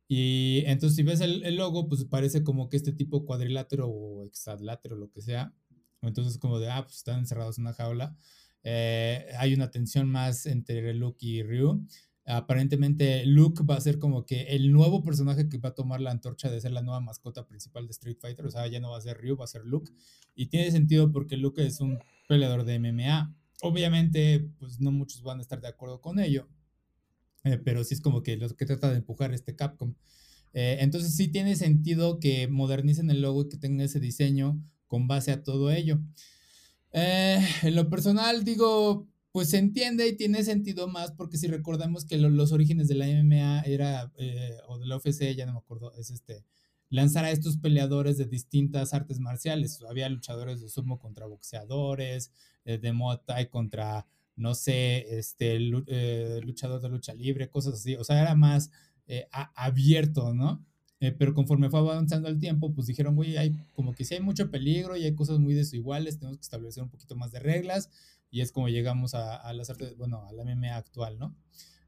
[0.08, 4.96] Y entonces si ves el, logo, pues parece como que este tipo cuadrilátero o hexadlátero,
[4.96, 5.54] lo que sea.
[6.00, 8.16] Entonces como de, ah, pues están encerrados en una jaula.
[8.64, 11.86] Eh, hay una tensión más entre Luke y Ryu.
[12.26, 16.10] Aparentemente Luke va a ser como que el nuevo personaje que va a tomar la
[16.10, 18.44] antorcha de ser la nueva mascota principal de Street Fighter.
[18.44, 19.90] O sea, ya no va a ser Ryu, va a ser Luke.
[20.34, 23.34] Y tiene sentido porque Luke es un peleador de MMA.
[23.62, 26.48] Obviamente, pues no muchos van a estar de acuerdo con ello.
[27.44, 29.94] Eh, pero sí es como que lo que trata de empujar este Capcom.
[30.52, 35.08] Eh, entonces sí tiene sentido que modernicen el logo y que tengan ese diseño con
[35.08, 36.00] base a todo ello.
[36.92, 42.04] Eh, en lo personal, digo, pues se entiende y tiene sentido más porque si recordamos
[42.04, 45.58] que los orígenes de la MMA era, eh, o de la UFC, ya no me
[45.58, 46.44] acuerdo, es este,
[46.88, 49.82] lanzar a estos peleadores de distintas artes marciales.
[49.88, 52.32] Había luchadores de sumo contra boxeadores,
[52.64, 53.18] eh, de Muay
[53.50, 57.96] contra, no sé, este, eh, luchador de lucha libre, cosas así.
[57.96, 58.70] O sea, era más
[59.54, 60.64] abierto, ¿no?
[61.00, 64.50] Pero conforme fue avanzando el tiempo, pues dijeron, güey, hay como que sí hay mucho
[64.50, 67.90] peligro y hay cosas muy desiguales, tenemos que establecer un poquito más de reglas
[68.30, 71.36] y es como llegamos a, las artes, bueno, a la MMA actual, ¿no?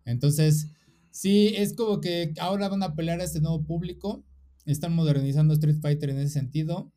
[0.05, 0.69] Entonces,
[1.11, 4.25] sí, es como que ahora van a pelear a este nuevo público,
[4.65, 6.93] están modernizando Street Fighter en ese sentido,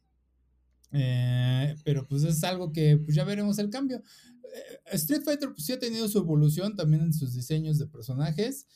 [0.92, 4.02] eh, pero pues es algo que pues ya veremos el cambio.
[4.44, 8.68] Eh, Street Fighter pues sí ha tenido su evolución también en sus diseños de personajes.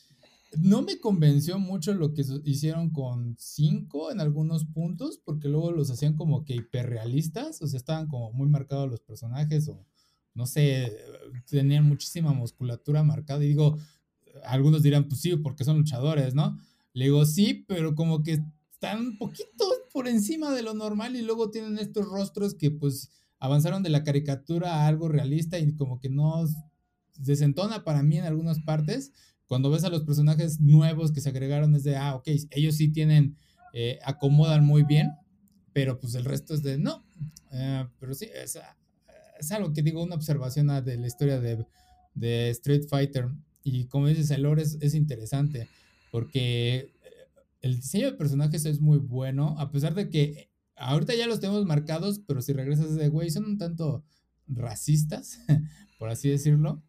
[0.56, 5.90] No me convenció mucho lo que hicieron con 5 en algunos puntos, porque luego los
[5.90, 9.84] hacían como que hiperrealistas, o sea, estaban como muy marcados los personajes o
[10.34, 10.96] no sé,
[11.50, 13.44] tenían muchísima musculatura marcada.
[13.44, 13.76] Y digo,
[14.44, 16.56] algunos dirán, pues sí, porque son luchadores, ¿no?
[16.92, 18.40] Le digo, sí, pero como que
[18.72, 23.10] están un poquito por encima de lo normal y luego tienen estos rostros que pues
[23.40, 26.44] avanzaron de la caricatura a algo realista y como que no
[27.18, 29.12] desentona para mí en algunas partes.
[29.48, 32.88] Cuando ves a los personajes nuevos que se agregaron es de, ah, ok, ellos sí
[32.88, 33.36] tienen,
[33.72, 35.10] eh, acomodan muy bien,
[35.72, 37.04] pero pues el resto es de, no.
[37.52, 41.64] Eh, pero sí, es algo que digo, una observación de la historia de,
[42.14, 43.28] de Street Fighter.
[43.62, 45.68] Y como dices, el lore es, interesante
[46.10, 46.90] porque eh,
[47.60, 51.64] el diseño de personajes es muy bueno, a pesar de que ahorita ya los tenemos
[51.64, 54.04] marcados, pero si regresas de güey, son un tanto
[54.46, 55.40] racistas,
[55.98, 56.82] por así decirlo.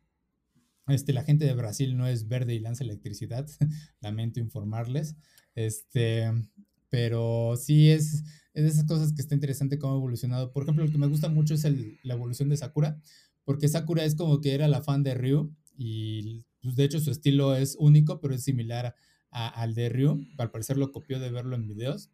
[0.90, 3.48] Este, la gente de Brasil no es verde y lanza electricidad,
[4.02, 5.16] lamento informarles.
[5.56, 6.32] Este,
[6.90, 8.24] pero sí es,
[8.54, 10.52] es de esas cosas que está interesante cómo ha evolucionado.
[10.52, 11.66] Por ejemplo, lo que me gusta mucho es
[12.04, 13.00] la evolución de Sakura,
[13.46, 17.12] porque Sakura es como que era la fan de Ryu y pues, de hecho su
[17.12, 18.96] estilo es único, pero es similar
[19.32, 20.20] al de Ryu.
[20.38, 22.10] Al parecer lo copió de verlo en videos.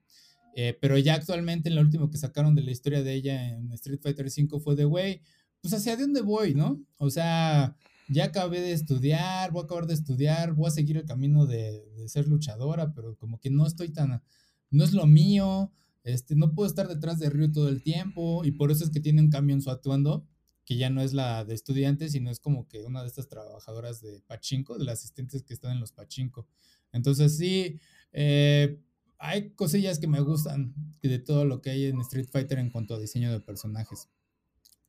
[0.56, 3.72] Eh, pero ya actualmente en lo último que sacaron de la historia de ella en
[3.74, 5.22] Street Fighter V fue de, güey,
[5.60, 6.82] pues hacia dónde voy, ¿no?
[6.98, 7.76] O sea,
[8.10, 11.86] ya acabé de estudiar, voy a acabar de estudiar, voy a seguir el camino de,
[11.98, 14.22] de ser luchadora, pero como que no estoy tan,
[14.70, 15.72] no es lo mío,
[16.06, 19.00] este, no puedo estar detrás de Ryu todo el tiempo y por eso es que
[19.00, 20.28] tiene un cambio en su actuando,
[20.64, 24.02] que ya no es la de estudiante, sino es como que una de estas trabajadoras
[24.02, 26.48] de Pachinko, de las asistentes que están en los Pachinko.
[26.92, 27.80] Entonces sí,
[28.14, 28.80] eh,
[29.18, 32.94] hay cosillas que me gustan de todo lo que hay en Street Fighter en cuanto
[32.94, 34.08] a diseño de personajes.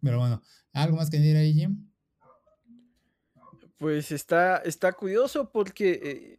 [0.02, 1.88] Pero bueno, ¿algo más que decir ahí, Jim?
[3.78, 6.38] Pues está, está curioso porque eh,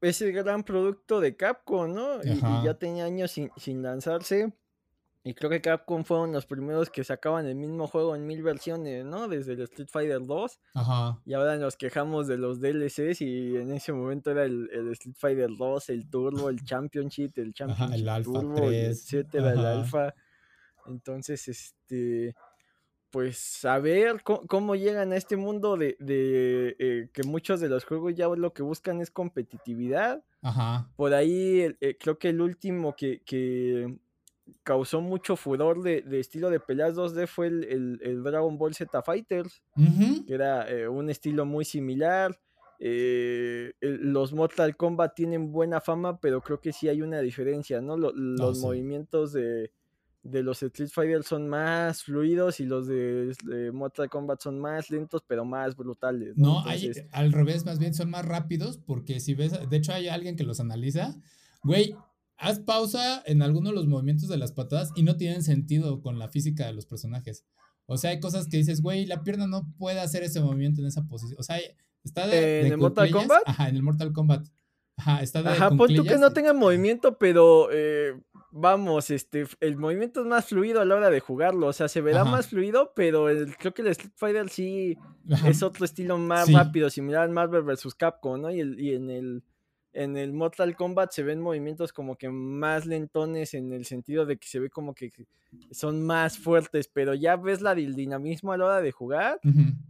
[0.00, 2.22] es el gran producto de Capcom, ¿no?
[2.22, 4.52] Y, ya tenía años sin, lanzarse.
[5.22, 9.04] Y creo que Capcom fueron los primeros que sacaban el mismo juego en mil versiones,
[9.06, 9.28] ¿no?
[9.28, 10.60] Desde el Street Fighter 2.
[10.74, 11.18] Ajá.
[11.24, 15.50] Y ahora nos quejamos de los DLCs y en ese momento era el, Street Fighter
[15.56, 18.98] 2, el Turbo, el Championship, el Championship el Alpha Turbo, 3.
[18.98, 20.14] etcétera, el Alpha.
[20.86, 22.34] Entonces, este
[23.14, 28.26] pues saber cómo, llegan a este mundo de, eh, que muchos de los juegos ya
[28.26, 30.24] lo que buscan es competitividad.
[30.42, 30.90] Ajá.
[30.96, 34.00] Por ahí eh, creo que el último que,
[34.64, 39.62] causó mucho furor de, estilo de peleas 2D fue el, Dragon Ball Z Fighters,
[40.26, 42.36] que era eh, un estilo muy similar.
[42.80, 47.96] los Mortal Kombat tienen buena fama, pero creo que sí hay una diferencia, ¿no?
[47.96, 49.70] los movimientos de
[50.24, 55.22] de los Street Fighter son más fluidos y los de, Mortal Kombat son más lentos,
[55.26, 56.36] pero más brutales.
[56.36, 60.08] No, hay, al revés, más bien son más rápidos, porque si ves, de hecho hay
[60.08, 61.14] alguien que los analiza,
[61.62, 61.94] güey,
[62.38, 66.18] haz pausa en alguno de los movimientos de las patadas y no tienen sentido con
[66.18, 67.44] la física de los personajes.
[67.86, 70.86] O sea, hay cosas que dices, güey, la pierna no puede hacer ese movimiento en
[70.86, 71.38] esa posición.
[71.38, 71.58] O sea,
[72.02, 72.62] está de.
[72.62, 73.42] ¿En el Mortal Kombat?
[73.44, 74.46] Ajá, en el Mortal Kombat.
[74.96, 75.50] Ajá, está de.
[75.50, 78.14] Ajá, pon tú que no tenga movimiento, pero eh,
[78.56, 82.00] vamos, este, el movimiento es más fluido a la hora de jugarlo, o sea, se
[82.00, 84.96] verá más fluido, pero el, creo que el Street Fighter sí
[85.44, 87.94] es otro estilo más rápido, similar al Marvel vs.
[87.96, 88.50] Capcom, ¿no?
[88.52, 89.42] Y, el, y en el
[89.94, 94.36] en el Mortal Kombat se ven movimientos como que más lentones en el sentido de
[94.36, 95.10] que se ve como que
[95.70, 99.40] son más fuertes, pero ya ves la del dinamismo a la hora de jugar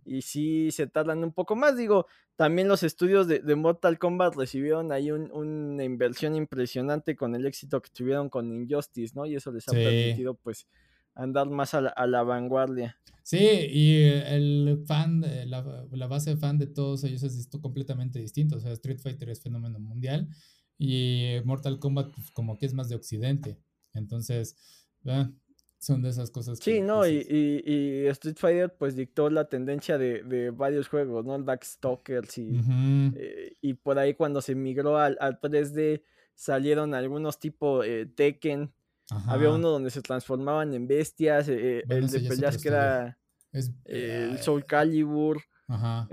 [0.04, 1.76] y sí se tardan un poco más.
[1.76, 7.80] Digo, también los estudios de, Mortal Kombat recibieron ahí una inversión impresionante con el éxito
[7.80, 9.24] que tuvieron con Injustice, ¿no?
[9.24, 10.66] Y eso les ha permitido pues
[11.14, 12.96] andar más a la vanguardia.
[13.24, 18.56] Sí, y el fan, la, la, base fan de todos ellos es completamente distinto.
[18.56, 20.28] O sea, Street Fighter es fenómeno mundial
[20.76, 23.58] y Mortal Kombat pues, como que es más de occidente.
[23.94, 24.56] Entonces,
[25.78, 26.64] son de esas cosas que...
[26.70, 27.26] Sí, no, y,
[27.64, 31.34] y, Street Fighter pues dictó la tendencia de, de varios juegos, ¿no?
[31.36, 32.60] El Backstalkers y,
[33.16, 36.02] eh, y por ahí cuando se migró al, al 3D
[36.34, 38.72] salieron algunos tipo eh, Tekken.
[39.10, 43.18] Había uno donde se transformaban en bestias, eh, el de peleas que era
[43.84, 45.42] el Soul Calibur.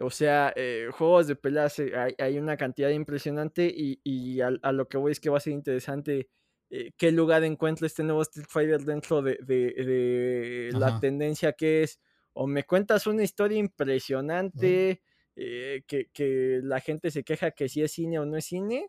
[0.01, 0.53] O sea,
[0.91, 1.81] juegos de peleas
[2.17, 5.41] hay, una cantidad impresionante y, y a, a, lo que voy es que va a
[5.41, 6.29] ser interesante
[6.73, 11.99] eh, qué lugar encuentra este nuevo Street Fighter dentro de, la tendencia que es,
[12.31, 15.01] o me cuentas una historia impresionante,
[15.35, 18.87] eh, que, la gente se queja que si es cine o no es cine.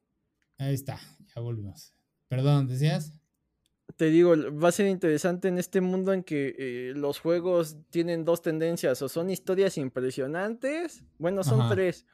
[0.58, 1.00] Ahí está,
[1.34, 1.92] ya volvimos.
[2.28, 3.20] Perdón, ¿decías?
[3.96, 8.24] Te digo, va a ser interesante en este mundo en que eh, los juegos tienen
[8.24, 12.06] dos tendencias, o son historias impresionantes, bueno, son tres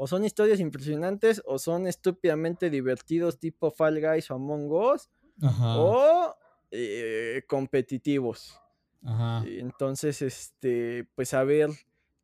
[0.00, 5.08] o son historias impresionantes o son estúpidamente divertidos tipo Fall Guys o Among Us
[5.60, 6.34] o
[6.70, 8.60] eh, competitivos.
[9.44, 11.70] Entonces, este, pues a ver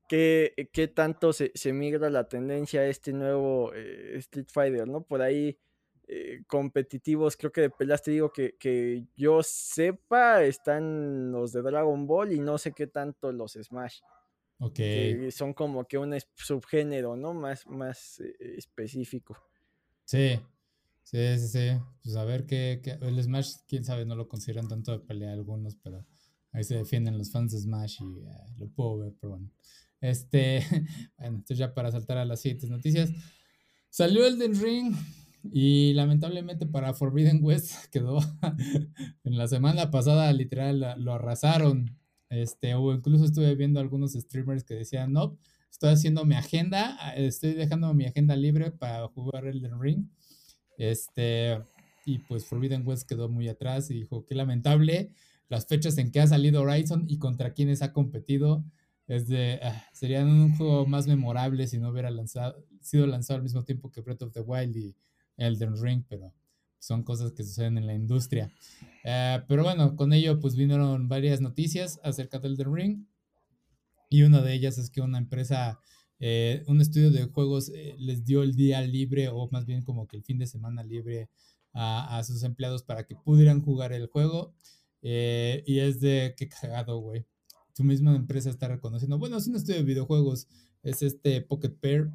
[0.08, 5.02] qué, qué tanto se, migra la tendencia a este nuevo eh, Street Fighter, ¿no?
[5.02, 5.58] Por ahí
[6.06, 11.62] eh, competitivos, creo que de peleas te digo que, que yo sepa, están los de
[11.62, 14.00] Dragon Ball y no sé qué tanto los Smash.
[14.58, 14.80] Ok.
[15.30, 17.32] son como que un subgénero, ¿no?
[17.34, 19.36] Más, más eh, específico.
[20.04, 20.38] Sí,
[21.02, 21.80] sí, sí, sí.
[22.02, 25.74] Pues a ver qué, El Smash, quién sabe, no lo consideran tanto de pelea algunos,
[25.76, 26.06] pero
[26.52, 29.50] ahí se defienden los fans de Smash y eh, lo puedo ver, pero bueno.
[30.00, 30.62] Este,
[31.16, 33.10] bueno, entonces ya para saltar a las siguientes noticias.
[33.88, 34.94] Salió el del Ring
[35.52, 38.18] y lamentablemente para Forbidden West quedó
[39.24, 41.98] en la semana pasada, literal, lo arrasaron.
[42.30, 45.38] Este, o incluso estuve viendo algunos streamers que decían, no,
[45.70, 50.07] estoy haciendo mi agenda, ah, estoy dejando mi agenda libre para jugar Elden Ring.
[50.78, 51.62] Este,
[52.07, 55.12] y pues Forbidden West quedó muy atrás y dijo, qué lamentable
[55.48, 58.64] las fechas en que ha salido Horizon y contra quienes ha competido.
[59.07, 59.85] Es de, ah,
[60.24, 64.22] un juego más memorable si no hubiera lanzado, sido lanzado al mismo tiempo que Breath
[64.22, 64.96] of the Wild y
[65.36, 66.32] Elden Ring, pero
[66.84, 68.52] son cosas que suceden en la industria.
[69.04, 73.06] Eh, pero bueno, con ello pues vinieron varias noticias acerca del The Ring.
[74.10, 75.80] Y una de ellas es que una empresa,
[76.20, 80.06] eh, un estudio de juegos eh, les dio el día libre o más bien como
[80.06, 81.30] que el fin de semana libre
[81.72, 84.54] a, sus empleados para que pudieran jugar el juego.
[85.02, 87.26] y es de qué cagado, güey.
[87.74, 90.46] Tu misma empresa está reconociendo, bueno, es un estudio de videojuegos,
[90.84, 92.12] es este Pocket Pair.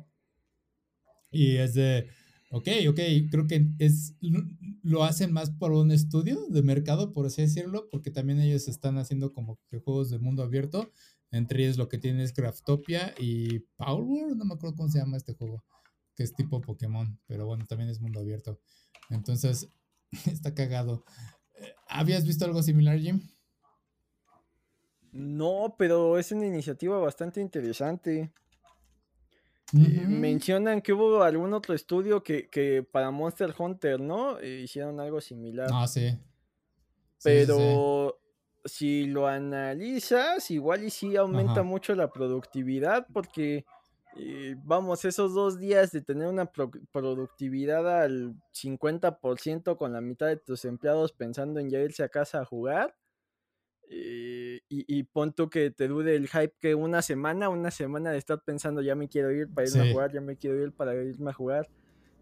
[1.32, 2.08] Y es de,
[2.52, 4.16] Ok, ok, creo que es
[4.82, 8.98] lo hacen más por un estudio de mercado, por así decirlo, porque también ellos están
[8.98, 10.92] haciendo como que juegos de mundo abierto.
[11.32, 15.18] Entre ellos lo que tienen es Craftopia y Power, no me acuerdo cómo se llama
[15.18, 15.64] este juego,
[16.16, 18.60] que es tipo Pokémon, pero bueno, también es mundo abierto.
[19.12, 19.70] Entonces,
[20.26, 21.06] está cagado.
[21.54, 23.22] Eh, ¿Habías visto algo similar, Jim?
[25.12, 28.32] No, pero es una iniciativa bastante interesante.
[29.74, 34.40] Eh, mencionan que hubo algún otro estudio que, para Monster Hunter, ¿no?
[34.40, 35.70] Eh, hicieron algo similar.
[35.72, 36.18] Ah, sí.
[37.24, 38.20] Pero
[38.66, 43.66] si lo analizas, igual y sí aumenta mucho la productividad porque,
[44.18, 46.50] eh, vamos, esos dos días de tener una
[46.92, 52.42] productividad al 50% con la mitad de tus empleados pensando en ya irse a casa
[52.42, 52.96] a jugar
[53.92, 58.20] eh, y, pon tú que te dure el hype que una semana, una semana de
[58.20, 60.94] estar pensando ya me quiero ir para irme a jugar, ya me quiero ir para
[60.94, 61.68] irme a jugar.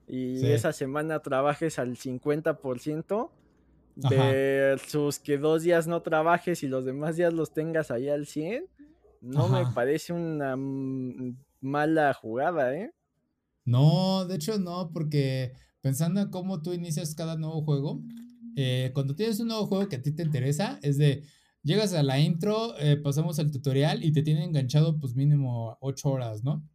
[0.08, 3.30] Y esa semana trabajes al 50%
[4.10, 8.66] versus que dos días no trabajes y los demás días los tengas ahí al 100.
[9.20, 10.56] No me parece una
[11.60, 12.94] mala jugada, ¿eh?
[13.66, 15.52] No, de hecho no, porque
[15.82, 18.02] pensando en cómo tú inicias cada nuevo juego,
[18.56, 21.24] eh, cuando tienes un nuevo juego que a ti te interesa, es de,
[21.68, 26.10] Llegas a la intro, eh, pasamos al tutorial y te tiene enganchado pues mínimo 8
[26.10, 26.66] horas, ¿no?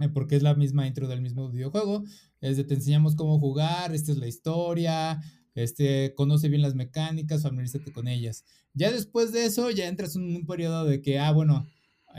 [0.00, 2.04] Eh, porque es la misma intro del mismo videojuego.
[2.42, 5.22] Es te enseñamos cómo jugar, esta es la historia,
[5.54, 8.44] este, conoce bien las mecánicas, familiarízate con ellas.
[8.74, 11.66] Ya después de eso, ya entras en un periodo de que, ah, bueno,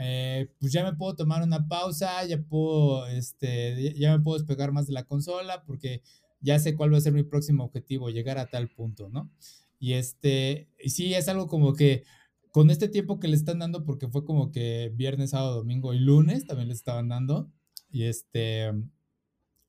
[0.00, 4.72] eh, pues ya me puedo tomar una pausa, ya puedo, este, ya me puedo despegar
[4.72, 6.02] más de la consola porque
[6.40, 9.30] ya sé cuál va a ser mi próximo objetivo, llegar a tal punto, ¿no?
[9.78, 12.04] Y este, y sí, es algo como que
[12.50, 16.00] con este tiempo que le están dando, porque fue como que viernes, sábado, domingo y
[16.00, 17.50] lunes también le estaban dando.
[17.90, 18.72] Y este,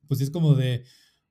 [0.08, 0.84] pues es como de,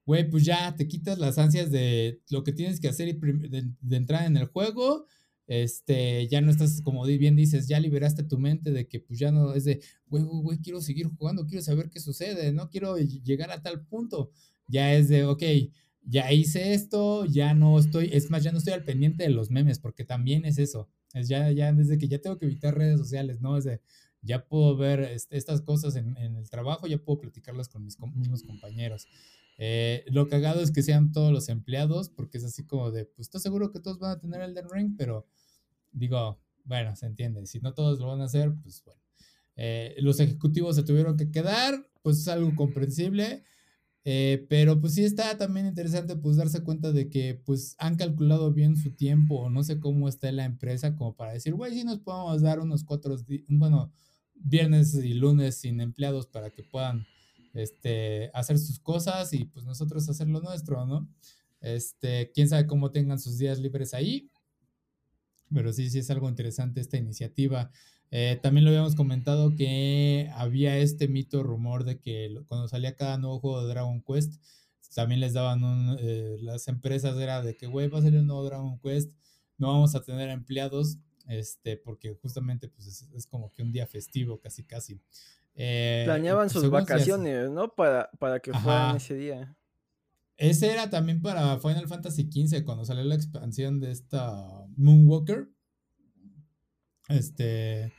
[0.07, 3.97] güey, pues ya te quitas las ansias de lo que tienes que hacer de, de
[3.97, 5.07] entrar en el juego.
[5.49, 9.33] Este, ya no estás, como bien dices, ya liberaste tu mente de que pues ya
[9.33, 13.51] no es de, güey, güey, quiero seguir jugando, quiero saber qué sucede, no quiero llegar
[13.51, 14.31] a tal punto.
[14.66, 15.43] Ya es de, ok,
[16.09, 19.50] ya hice esto, ya no estoy, es más, ya no estoy al pendiente de los
[19.50, 20.88] memes, porque también es eso.
[21.12, 23.59] Es ya, ya desde que ya tengo que evitar redes sociales, ¿no?
[23.59, 23.82] Es de,
[24.22, 25.00] ya puedo ver
[25.30, 29.06] estas cosas en, el trabajo, ya puedo platicarlas con mis mismos compañeros.
[29.59, 33.26] Eh, lo cagado es que sean todos los empleados, porque es así como de, pues
[33.26, 35.26] estoy seguro que todos van a tener el Elden Ring, pero
[35.92, 37.44] digo, bueno, se entiende.
[37.46, 39.02] Si no todos lo van a hacer, pues bueno.
[39.56, 43.42] Eh, los ejecutivos se tuvieron que quedar, pues es algo comprensible.
[44.11, 48.54] Eh, pero pues sí está también interesante pues darse cuenta de que pues han calculado
[48.54, 51.84] bien su tiempo o no sé cómo está la empresa como para decir, güey, sí
[51.84, 53.16] nos podemos dar unos cuatro,
[53.48, 53.92] bueno,
[54.34, 57.06] viernes y lunes sin empleados para que puedan
[57.52, 61.06] este, hacer sus cosas y pues nosotros hacer lo nuestro, ¿no?
[61.61, 64.30] Este, quién sabe cómo tengan sus días libres ahí,
[65.52, 67.70] pero sí, sí es algo interesante esta iniciativa.
[68.11, 73.18] Eh, también lo habíamos comentado que había este mito, rumor de que cuando salía cada
[73.18, 74.42] nuevo juego de Dragon Quest,
[74.94, 78.26] también les daban un, eh, las empresas era de que, güey, va a salir un
[78.26, 79.12] nuevo Dragon Quest,
[79.59, 80.98] no vamos a tener empleados,
[81.28, 85.00] este, porque justamente pues es, como que un día festivo, casi casi.
[85.54, 87.74] Eh, Planeaban pues, sus vacaciones, ¿no?
[87.74, 89.56] Para, para que fueran ese día.
[90.36, 95.48] Ese era también para Final Fantasy XV, cuando salió la expansión de esta Moonwalker.
[97.09, 97.92] Este,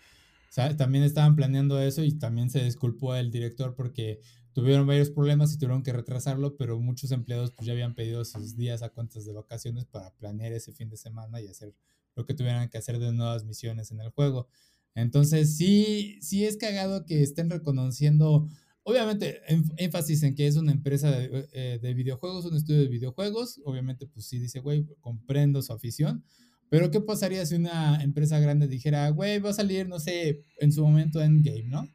[0.77, 4.19] también estaban planeando eso y también se disculpó el director porque
[4.53, 8.55] tuvieron varios problemas y tuvieron que retrasarlo, pero muchos empleados pues ya habían pedido sus
[8.55, 11.73] días a cuentas de vacaciones para planear ese fin de semana y hacer
[12.15, 14.49] lo que tuvieran que hacer de nuevas misiones en el juego.
[14.95, 18.49] Entonces, sí, sí es cagado que estén reconociendo,
[18.83, 19.41] obviamente,
[19.77, 23.61] énfasis en que es una empresa de, eh, de, videojuegos, un estudio de videojuegos.
[23.63, 26.25] Obviamente, pues sí dice, güey, comprendo su afición.
[26.69, 30.71] Pero, ¿qué pasaría si una empresa grande dijera, güey, va a salir, no sé, en
[30.71, 31.87] su momento Endgame, ¿no?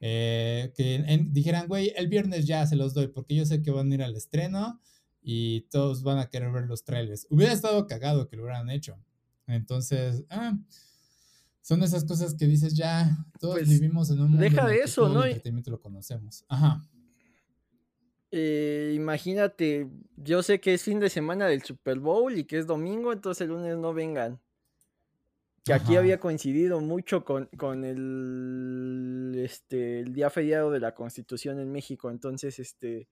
[0.00, 3.90] Eh, que dijeran, güey, el viernes ya se los doy, porque yo sé que van
[3.90, 4.80] a ir al estreno
[5.22, 7.26] y todos van a querer ver los trailers.
[7.30, 8.96] Hubiera estado cagado que lo hubieran hecho.
[9.46, 10.56] Entonces, ah,
[11.62, 15.08] son esas cosas que dices ya, todos pues, vivimos en un mundo deja de eso,
[15.08, 15.22] ¿no?
[15.22, 16.44] El entretenimiento lo conocemos.
[16.48, 16.82] Ajá.
[18.30, 22.66] Eh, imagínate, yo sé que es fin de semana del Super Bowl y que es
[22.66, 24.40] domingo, entonces el lunes no vengan.
[25.64, 31.58] Que aquí había coincidido mucho con, con el, este, el día feriado de la Constitución
[31.60, 33.08] en México, entonces este,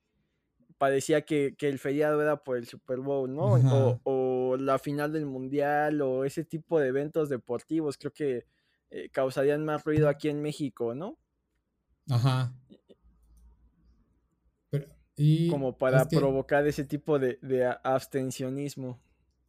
[0.78, 3.54] parecía que, el feriado era por el Super Bowl, ¿no?
[3.54, 8.46] O, o, la final del Mundial o ese tipo de eventos deportivos, creo que
[8.90, 11.18] eh, causarían más ruido aquí en México, ¿no?
[12.08, 12.52] Ajá.
[15.50, 17.38] Como para provocar ese tipo de,
[17.82, 18.98] abstencionismo.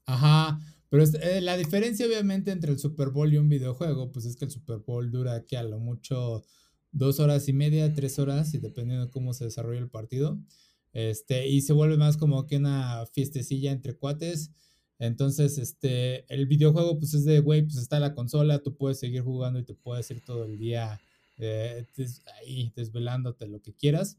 [0.06, 0.60] Ajá,
[0.90, 4.46] pero eh, la diferencia obviamente entre el Super Bowl y un videojuego, pues es que
[4.46, 6.44] el Super Bowl dura aquí a lo mucho
[6.92, 10.40] dos horas y media, tres horas, y dependiendo de cómo se desarrolla el partido.
[10.94, 14.52] Este, y se vuelve más como que una fiestecilla entre cuates.
[15.00, 19.22] Entonces, este, el videojuego, pues es de, güey, pues está la consola, tú puedes seguir
[19.22, 21.00] jugando y te puedes ir todo el día
[21.38, 21.86] eh,
[22.40, 24.18] ahí desvelándote lo que quieras.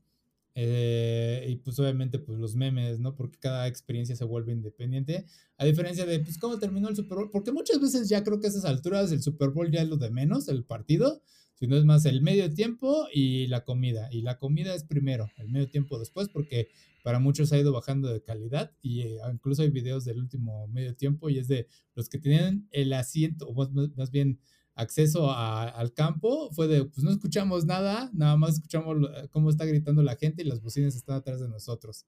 [0.55, 3.15] Eh, y pues obviamente pues los memes, ¿no?
[3.15, 5.27] Porque cada experiencia se vuelve independiente.
[5.57, 7.31] A diferencia de pues cómo terminó el Super Bowl.
[7.31, 9.97] Porque muchas veces ya creo que a esas alturas el Super Bowl ya es lo
[9.97, 11.23] de menos, el partido.
[11.55, 14.09] Sino es más el medio tiempo y la comida.
[14.13, 16.69] Y la comida es primero, el medio tiempo después, porque
[17.03, 18.73] para muchos ha ido bajando de calidad.
[18.81, 22.69] Y eh, incluso hay videos del último medio tiempo y es de los que tienen
[22.71, 24.39] el asiento, o más bien
[24.79, 28.97] acceso al campo fue de, pues no escuchamos nada, nada más escuchamos
[29.31, 32.07] cómo está gritando la gente y las bocinas están atrás de nosotros.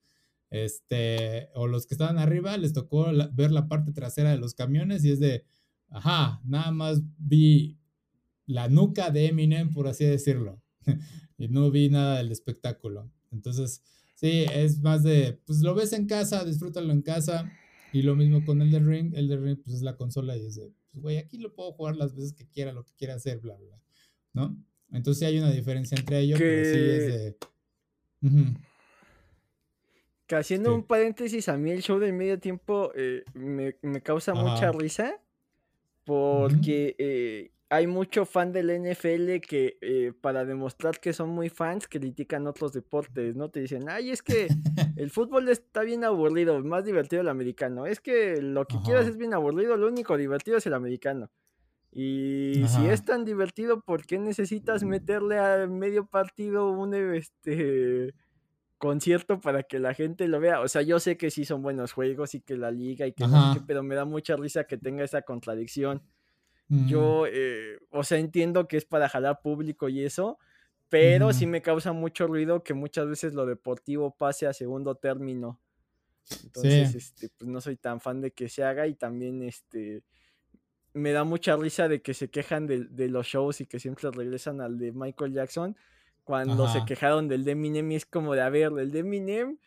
[0.50, 5.04] Este, o los que estaban arriba les tocó ver la parte trasera de los camiones
[5.04, 5.44] y es de,
[5.88, 7.76] ajá, nada más vi
[8.46, 10.62] la nuca de Eminem, por así decirlo,
[11.38, 13.10] y no vi nada del espectáculo.
[13.32, 13.82] Entonces,
[14.14, 17.50] sí, es más de, pues lo ves en casa, disfrútalo en casa,
[17.92, 20.46] y lo mismo con el de Ring, el de Ring pues es la consola y
[20.46, 23.14] es de, pues, güey, aquí lo puedo jugar las veces que quiera, lo que quiera
[23.14, 23.80] hacer, bla, bla,
[24.32, 24.56] ¿no?
[24.92, 27.36] Entonces hay una diferencia entre ellos, pero sí es de...
[30.26, 34.70] Que haciendo un paréntesis, a mí el show del medio tiempo eh, me, causa mucha
[34.72, 35.20] risa
[36.04, 41.86] porque eh, hay mucho fan del NFL que eh, para demostrar que son muy fans
[41.86, 43.48] critican otros deportes, ¿no?
[43.48, 44.48] Te dicen, ay, es que
[44.96, 47.86] el fútbol está bien aburrido, más divertido el americano.
[47.86, 51.30] Es que lo que quieras es bien aburrido, lo único divertido es el americano.
[51.92, 58.14] Y si es tan divertido, ¿por qué necesitas meterle a medio partido un este
[58.78, 60.60] concierto para que la gente lo vea?
[60.60, 63.26] O sea, yo sé que sí son buenos juegos y que la liga y que
[63.26, 66.02] no pero me da mucha risa que tenga esa contradicción.
[66.86, 70.38] Yo, eh, o sea, entiendo que es para jalar público y eso,
[70.88, 75.58] pero sí me causa mucho ruido que muchas veces lo deportivo pase a segundo término.
[76.44, 80.02] Entonces, este, pues no soy tan fan de que se haga y también este
[80.92, 84.60] me da mucha risa de que se quejan de, los shows y que siempre regresan
[84.60, 85.76] al de Michael Jackson
[86.24, 89.58] cuando se quejaron del de Eminem y es como de, a ver, el de Eminem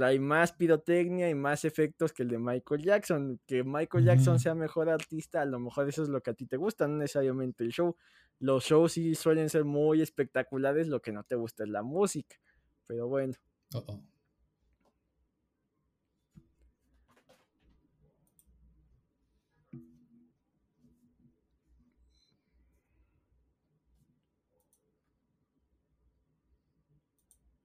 [0.00, 3.40] hay más pirotecnia y más efectos que el de Michael Jackson.
[3.46, 6.46] Que Michael Jackson sea mejor artista, a lo mejor eso es lo que a ti
[6.46, 7.96] te gusta, no necesariamente el show.
[8.38, 12.36] Los shows sí suelen ser muy espectaculares, lo que no te gusta es la música.
[12.86, 13.34] Pero bueno.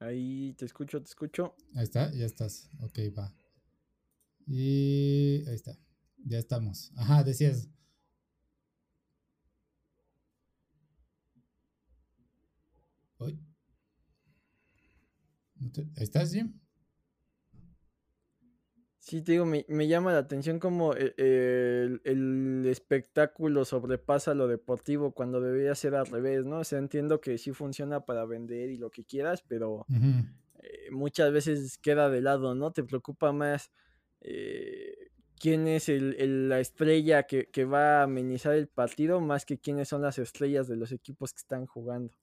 [0.04, 1.56] Ahí te escucho, te escucho.
[1.76, 2.70] Ahí está, ya estás.
[2.82, 3.34] Ok, va.
[4.46, 5.78] Y ahí está.
[6.26, 6.92] Ya estamos.
[6.98, 7.70] Ajá, decías.
[15.96, 16.60] ¿Estás, Jim?
[19.14, 25.40] Sí, te digo, me, llama la atención como eh, el, espectáculo sobrepasa lo deportivo cuando
[25.40, 26.62] debería ser al revés, ¿no?
[26.62, 29.86] O sea, entiendo que sí funciona para vender y lo que quieras, pero
[30.64, 32.72] eh, muchas veces queda de lado, ¿no?
[32.72, 33.72] Te preocupa más
[34.22, 39.90] eh, quién es la estrella que, que va a amenizar el partido más que quiénes
[39.90, 42.16] son las estrellas de los equipos que están jugando.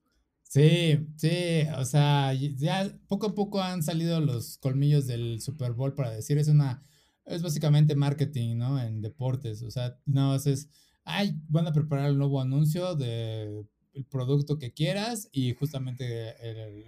[0.51, 5.95] Sí, sí, o sea, ya poco a poco han salido los colmillos del Super Bowl
[5.95, 6.83] para decir, es una,
[7.25, 8.83] es básicamente marketing, ¿no?
[8.83, 10.69] En deportes, o sea, no, es,
[11.05, 16.35] ay, van a preparar el nuevo anuncio de el producto que quieras y justamente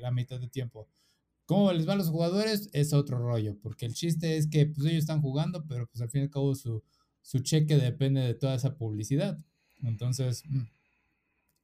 [0.01, 0.89] la mitad de tiempo.
[1.47, 2.69] ¿Cómo les va a los jugadores?
[2.73, 6.11] Es otro rollo, porque el chiste es que pues ellos están jugando, pero pues al
[6.11, 6.83] fin y al cabo su,
[7.21, 9.39] su cheque depende de toda esa publicidad.
[9.83, 10.63] Entonces, mm,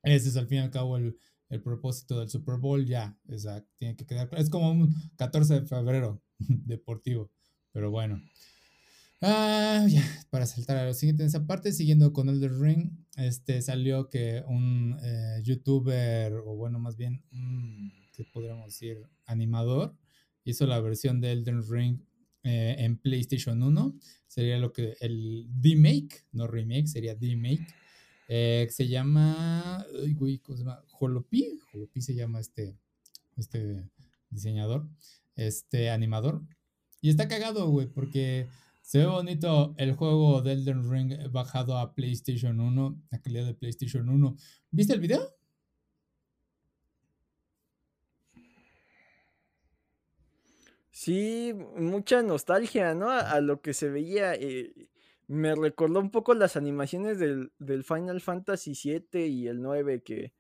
[0.02, 1.16] ese es al fin y al cabo el,
[1.48, 4.28] el propósito del Super Bowl, ya, exacto, tiene que quedar.
[4.36, 7.30] Es como un 14 de febrero deportivo,
[7.72, 8.22] pero bueno.
[9.20, 13.62] Ah, ya, para saltar a lo siguiente en esa parte, siguiendo con Elder Ring, este
[13.62, 17.24] salió que un eh, youtuber, o bueno, más bien,
[18.12, 18.98] ¿qué podríamos decir?
[19.26, 19.96] Animador,
[20.44, 22.00] hizo la versión de Elden Ring
[22.44, 23.98] eh, en PlayStation 1.
[24.28, 27.66] Sería lo que el D-Make, no remake, sería D-Make.
[28.28, 29.86] Eh, se llama,
[30.42, 30.84] ¿cómo se llama?
[31.00, 32.76] Holopi, Holopi se llama este,
[33.36, 33.88] este
[34.28, 34.86] diseñador,
[35.34, 36.42] este animador.
[37.00, 38.48] Y está cagado, güey, porque
[38.82, 43.54] se ve bonito el juego de Elden Ring bajado a PlayStation 1, la calidad de
[43.54, 44.36] PlayStation 1.
[44.70, 45.38] ¿Viste el video?
[50.90, 53.10] Sí, mucha nostalgia, ¿no?
[53.10, 54.34] A, lo que se veía.
[54.34, 54.74] Eh,
[55.28, 57.52] me recordó un poco las animaciones del,
[57.84, 60.32] Final Fantasy VII y el 9 que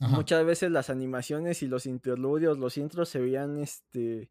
[0.00, 4.30] muchas veces las animaciones y los interludios, los intros se veían este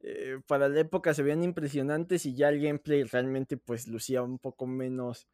[0.00, 4.38] eh, para la época se veían impresionantes y ya el gameplay realmente pues lucía un
[4.38, 5.26] poco menos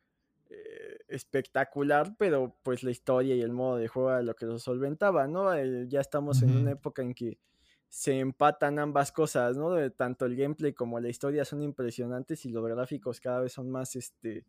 [0.48, 4.58] eh, espectacular, pero pues la historia y el modo de juego era lo que lo
[4.58, 5.52] solventaba, ¿no?
[5.54, 7.38] Eh, ya estamos en una época en que
[7.92, 9.72] se empatan ambas cosas, ¿no?
[9.72, 13.70] De, tanto el gameplay como la historia son impresionantes y los gráficos cada vez son
[13.70, 14.46] más este,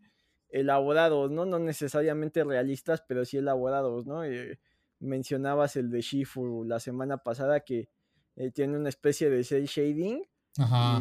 [0.47, 1.43] elaborados, ¿no?
[1.43, 4.23] No necesariamente realistas, pero sí elaborados, ¿no?
[4.23, 4.61] Eh,
[4.99, 7.89] mencionabas el de Shifu la semana pasada que
[8.37, 10.23] eh, tiene una especie de cel shading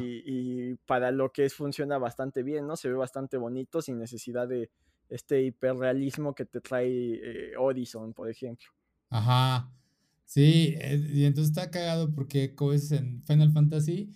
[0.00, 2.74] Y, para lo que es funciona bastante bien, ¿no?
[2.74, 4.68] Se ve bastante bonito sin necesidad de
[5.08, 8.66] este hiperrealismo que te trae eh, Horizon, por ejemplo.
[9.10, 9.70] Ajá.
[10.24, 14.10] Sí, eh, y entonces está cagado porque es en Final Fantasy,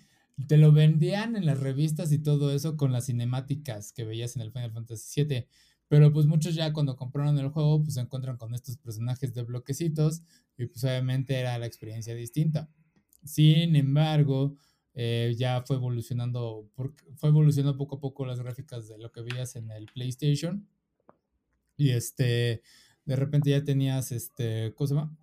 [0.48, 4.42] te lo vendían en las revistas y todo eso con las cinemáticas que veías en
[4.42, 5.46] el Final Fantasy VII.
[5.88, 9.42] Pero pues muchos ya cuando compraron el juego, pues se encuentran con estos personajes de
[9.42, 10.22] bloquecitos
[10.58, 12.68] y pues obviamente era la experiencia distinta.
[13.24, 14.56] Sin embargo,
[14.94, 16.68] eh, ya fue evolucionando,
[17.16, 20.66] fue evolucionando poco a poco las gráficas de lo que veías en el PlayStation.
[21.76, 22.62] Y este,
[23.04, 25.16] de repente ya tenías, este, ¿cómo se llama?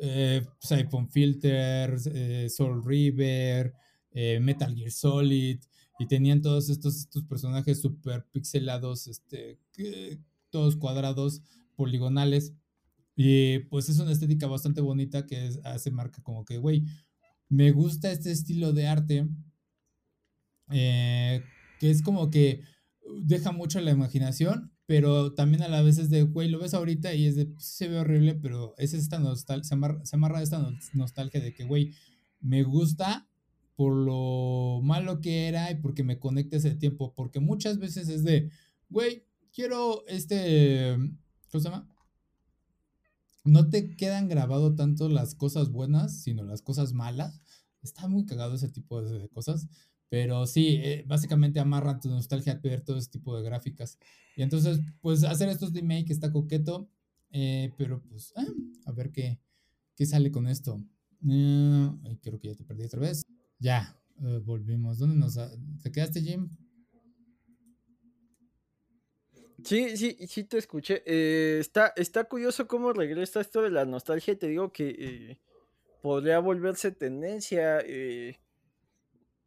[0.00, 3.74] Eh, Siphon Filters, eh, Soul River,
[4.12, 5.60] eh, Metal Gear Solid,
[5.98, 9.58] y tenían todos estos, estos personajes super pixelados, este,
[10.50, 11.42] todos cuadrados,
[11.74, 12.54] poligonales.
[13.16, 16.84] Y pues es una estética bastante bonita que hace marca como que, güey,
[17.48, 19.28] me gusta este estilo de arte,
[20.70, 21.42] eh,
[21.80, 22.62] que es como que
[23.22, 27.12] deja mucho la imaginación pero también a la vez es de, güey, lo ves ahorita
[27.12, 30.40] y es de, pues, se ve horrible, pero es esta nostalgia, se amarra, se amarra
[30.40, 31.92] esta nostalgia de que, güey,
[32.40, 33.28] me gusta
[33.76, 38.24] por lo malo que era y porque me conecta ese tiempo, porque muchas veces es
[38.24, 38.50] de,
[38.88, 40.96] güey, quiero este,
[41.52, 41.86] ¿cómo se llama?
[43.44, 47.42] No te quedan grabado tanto las cosas buenas, sino las cosas malas.
[47.82, 49.68] Está muy cagado ese tipo de cosas,
[50.08, 53.98] Pero sí, eh, básicamente amarran tu nostalgia a ver todo ese tipo de gráficas.
[54.36, 56.88] Y entonces, pues hacer estos remake está coqueto,
[57.30, 58.46] eh, pero pues ah,
[58.86, 59.38] a ver qué,
[59.94, 60.82] qué sale con esto.
[61.28, 61.90] Eh,
[62.22, 63.22] creo que ya te perdí otra vez.
[63.58, 64.00] Ya,
[64.44, 64.98] volvimos.
[64.98, 65.38] ¿Dónde nos...
[65.82, 66.48] ¿Te quedaste, Jim?
[69.64, 71.02] Sí, sí, sí te escuché.
[71.58, 74.38] está, está curioso cómo regresa esto de la nostalgia.
[74.38, 75.38] Te digo que
[76.00, 77.80] podría volverse tendencia.
[77.80, 78.38] Eh,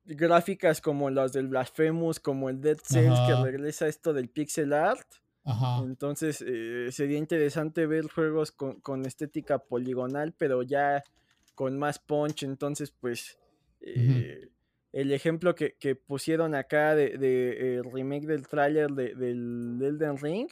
[0.05, 5.07] gráficas como las del Blasphemous, como el Dead Cells, que regresa esto del pixel art.
[5.83, 11.03] Entonces eh, sería interesante ver juegos con, estética poligonal, pero ya
[11.55, 12.43] con más punch.
[12.43, 13.39] Entonces, pues
[13.81, 14.49] eh,
[14.91, 20.49] el ejemplo que, pusieron acá de, de remake del tráiler de, del Elden Ring,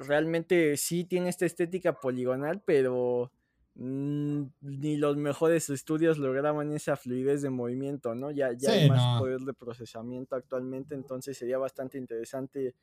[0.00, 3.30] realmente sí tiene esta estética poligonal, pero
[3.74, 8.30] ni los mejores estudios lograban esa fluidez de movimiento, ¿no?
[8.30, 12.74] Ya, ya hay más poder de procesamiento actualmente, entonces sería bastante interesante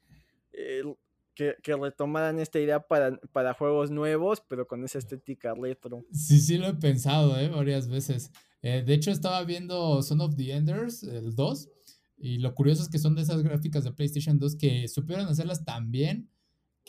[1.35, 6.05] que, retomaran esta idea para, para, juegos nuevos, pero con esa estética retro.
[6.11, 7.49] Sí, sí lo he pensado, ¿eh?
[7.49, 8.31] Varias veces.
[8.61, 11.69] Eh, de hecho, estaba viendo Son of the Enders, el 2,
[12.17, 15.63] y lo curioso es que son de esas gráficas de PlayStation 2 que supieron hacerlas
[15.63, 16.29] tan bien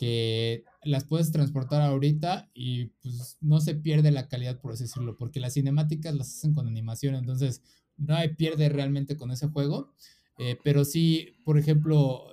[0.01, 5.15] que las puedes transportar ahorita y pues no se pierde la calidad, por así decirlo,
[5.15, 7.61] porque las cinemáticas las hacen con animación, entonces
[7.97, 9.93] no hay pierde realmente con ese juego.
[10.39, 12.23] Eh, pero sí, por ejemplo,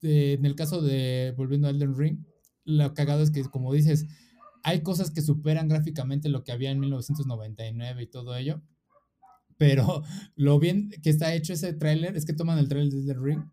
[0.00, 2.26] en el caso de, volviendo a Elden Ring,
[2.64, 4.08] lo cagado es que, como dices,
[4.64, 8.62] hay cosas que superan gráficamente lo que había en 1999 y todo ello.
[9.58, 10.02] Pero
[10.34, 13.44] lo bien que está hecho ese tráiler es que toman el tráiler de Elden Ring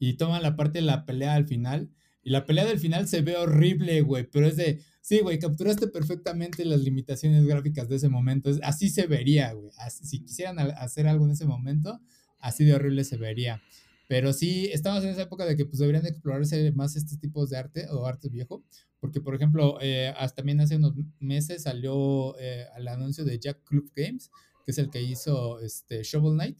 [0.00, 1.92] y toman la parte de la pelea al final
[2.22, 5.88] y la pelea del final se ve horrible, güey, pero es de, sí, güey, capturaste
[5.88, 8.50] perfectamente las limitaciones gráficas de ese momento.
[8.62, 9.72] así se vería, güey.
[9.90, 12.00] si quisieran hacer algo en ese momento,
[12.38, 13.60] así de horrible se vería.
[14.08, 17.56] Pero sí, estamos en esa época de que pues deberían explorarse más estos tipos de
[17.56, 18.62] arte o arte viejo.
[19.00, 23.64] Porque, por ejemplo, eh, hasta también hace unos meses salió eh, el anuncio de Jack
[23.64, 24.30] Club Games,
[24.64, 26.58] que es el que hizo este, Shovel Knight.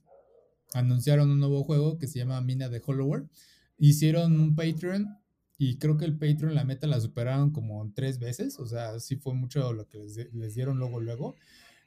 [0.75, 3.29] Anunciaron un nuevo juego que se llama Mina de Hollower.
[3.79, 5.22] Hicieron un Patreon
[5.59, 8.59] y creo que el Patreon, la meta la superaron como tres veces.
[8.59, 9.99] O sea, sí fue mucho lo que
[10.33, 11.37] les, dieron luego, luego.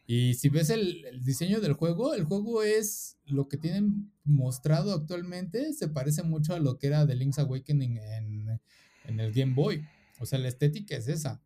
[0.07, 5.73] Y si ves el, diseño del juego, el juego es lo que tienen mostrado actualmente.
[5.73, 8.59] Se parece mucho a lo que era The Link's Awakening en,
[9.07, 9.83] en el Game Boy.
[10.19, 11.41] O sea, la estética es esa.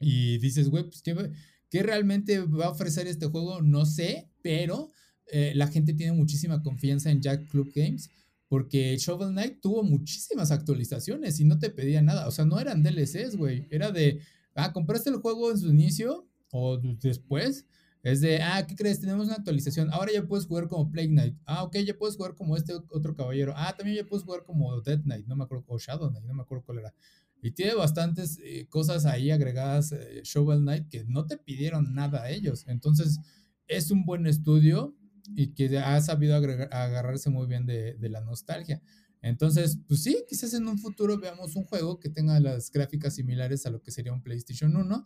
[0.00, 3.62] Y dices, güey, pues, ¿qué, realmente va a ofrecer este juego?
[3.62, 4.90] No sé, pero
[5.26, 8.10] eh, la gente tiene muchísima confianza en Jack Club Games
[8.48, 12.28] porque Shovel Knight tuvo muchísimas actualizaciones y no te pedía nada.
[12.28, 13.66] O sea, no eran DLCs, güey.
[13.70, 14.20] Era de,
[14.54, 17.66] ah, compraste el juego en su inicio o después.
[18.02, 19.00] Es de, ah, ¿qué crees?
[19.00, 19.90] Tenemos una actualización.
[19.92, 21.36] Ahora ya puedes jugar como Plague Knight.
[21.44, 23.52] Ah, ok, ya puedes jugar como este otro caballero.
[23.56, 25.26] Ah, también ya puedes jugar como Dead Knight.
[25.26, 26.94] No me acuerdo, o Shadow Knight, no me acuerdo cuál era.
[27.42, 32.22] Y tiene bastantes eh, cosas ahí agregadas eh, Shovel Knight que no te pidieron nada
[32.22, 32.64] a ellos.
[32.68, 33.18] Entonces,
[33.66, 34.94] es un buen estudio
[35.34, 38.80] y que ha sabido agarrarse muy bien de, la nostalgia.
[39.22, 43.66] Entonces, pues sí, quizás en un futuro veamos un juego que tenga las gráficas similares
[43.66, 45.04] a lo que sería un PlayStation 1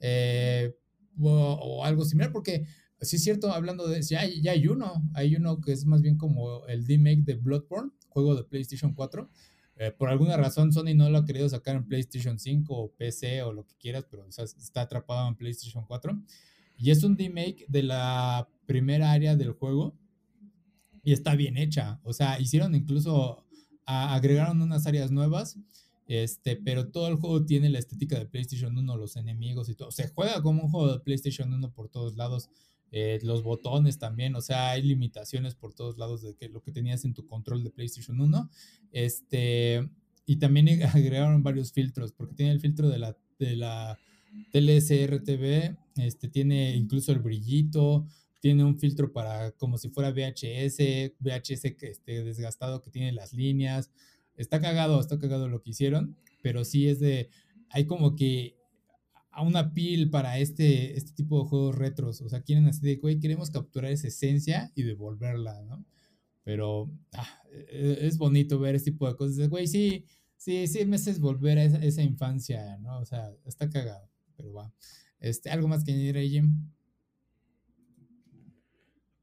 [0.00, 0.76] eh,
[1.20, 2.66] o, algo similar, porque
[3.00, 6.18] sí es cierto, hablando de ya, ya hay uno, hay uno que es más bien
[6.18, 9.30] como el remake de Bloodborne, juego de PlayStation 4.
[9.76, 13.42] Eh, por alguna razón Sony no lo ha querido sacar en PlayStation 5 o PC
[13.42, 16.22] o lo que quieras, pero está atrapado en PlayStation 4.
[16.82, 19.96] Y es un remake de la primera área del juego
[21.04, 22.00] y está bien hecha.
[22.02, 23.46] O sea, hicieron incluso,
[23.86, 25.56] agregaron unas áreas nuevas,
[26.08, 29.92] este, pero todo el juego tiene la estética de PlayStation 1, los enemigos y todo.
[29.92, 32.50] Se juega como un juego de PlayStation 1 por todos lados.
[32.90, 36.72] Eh, los botones también, o sea, hay limitaciones por todos lados de que lo que
[36.72, 38.50] tenías en tu control de PlayStation 1.
[38.90, 39.88] Este,
[40.26, 43.98] y también agregaron varios filtros, porque tiene el filtro de la, de la
[44.52, 48.06] TV este, tiene incluso el brillito,
[48.40, 53.90] tiene un filtro para como si fuera VHS, VHS esté desgastado, que tiene las líneas.
[54.34, 57.30] Está cagado, está cagado lo que hicieron, pero sí es de,
[57.70, 58.56] hay como que
[59.30, 62.20] a una pil para este, este tipo de juegos retros.
[62.20, 65.84] O sea, quieren así de, güey, queremos capturar esa esencia y devolverla, ¿no?
[66.44, 69.48] Pero ah, e, e, es bonito ver este tipo de cosas.
[69.48, 70.04] Güey, sí,
[70.36, 72.98] sí, sí me haces volver a esa, infancia, ¿no?
[73.00, 74.72] O sea, está cagado, pero va.
[75.20, 76.72] Este, ¿Algo más que añadir ahí, Jim?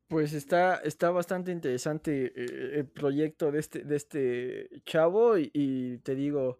[0.10, 6.16] Pues está, está bastante interesante eh, el proyecto de este, de este chavo y, te
[6.16, 6.58] digo,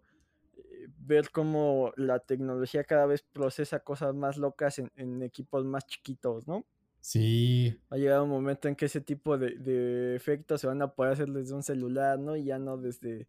[0.56, 6.46] eh, ver cómo la tecnología cada vez procesa cosas más locas en, equipos más chiquitos,
[6.46, 6.64] ¿no?
[7.00, 7.76] Sí.
[7.88, 11.14] Ha llegado un momento en que ese tipo de, de efectos se van a poder
[11.14, 12.36] hacer desde un celular, ¿no?
[12.36, 13.26] Y ya no desde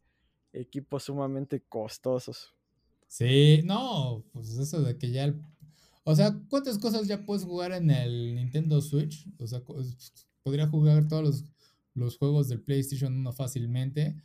[0.54, 2.54] equipos sumamente costosos.
[3.12, 5.36] Sí, no, pues eso de que ya el
[6.04, 9.28] o sea, ¿cuántas cosas ya puedes jugar en el Nintendo Switch?
[9.38, 9.62] O sea,
[10.44, 11.44] podría jugar todos
[11.94, 14.16] los, juegos del PlayStation 1 fácilmente.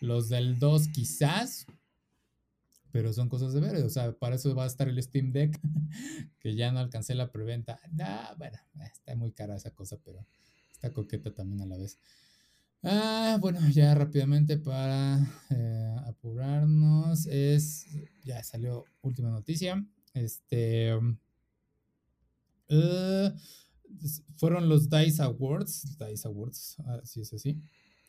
[0.00, 1.66] Los del 2 quizás.
[2.92, 3.76] Pero son cosas de ver.
[3.84, 5.60] O sea, para eso va a estar el Steam Deck.
[6.38, 7.80] que ya no alcancé la preventa.
[7.90, 10.24] Nah, bueno, está muy cara esa cosa, pero
[10.70, 11.98] está coqueta también a la vez.
[12.86, 15.18] Ah, bueno, ya rápidamente para
[15.50, 17.26] eh, apurarnos.
[17.26, 17.86] Es.
[18.24, 19.84] Ya salió última noticia.
[20.12, 20.92] Este.
[22.68, 23.32] Eh,
[24.36, 27.58] fueron los DICE Awards, DICE Awards, así es así.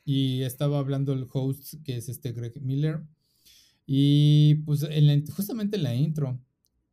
[0.04, 3.02] Y estaba hablando el host, que es este Greg Miller.
[3.86, 4.86] Y pues
[5.34, 6.38] justamente en la intro.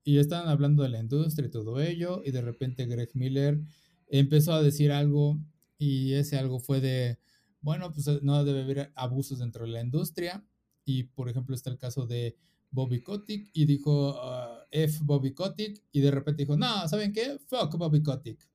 [0.06, 2.22] Y estaban hablando de la industria y todo ello.
[2.26, 3.60] Y de repente Greg Miller
[4.08, 5.40] empezó a decir algo.
[5.78, 7.18] Y ese algo fue de,
[7.64, 10.46] bueno, pues no debe haber abusos dentro de la industria.
[10.86, 12.38] Y por ejemplo está el caso de
[12.70, 17.40] Bobby Kotick y dijo ah, F Bobby Kotick y de repente dijo, no, ¿saben qué?
[17.48, 18.46] Fuck Bobby Kotick.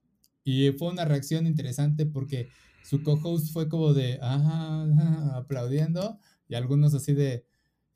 [0.44, 2.48] Y fue una reacción interesante porque
[2.84, 7.44] su co-host fue como de, ajá, aplaudiendo y algunos así de,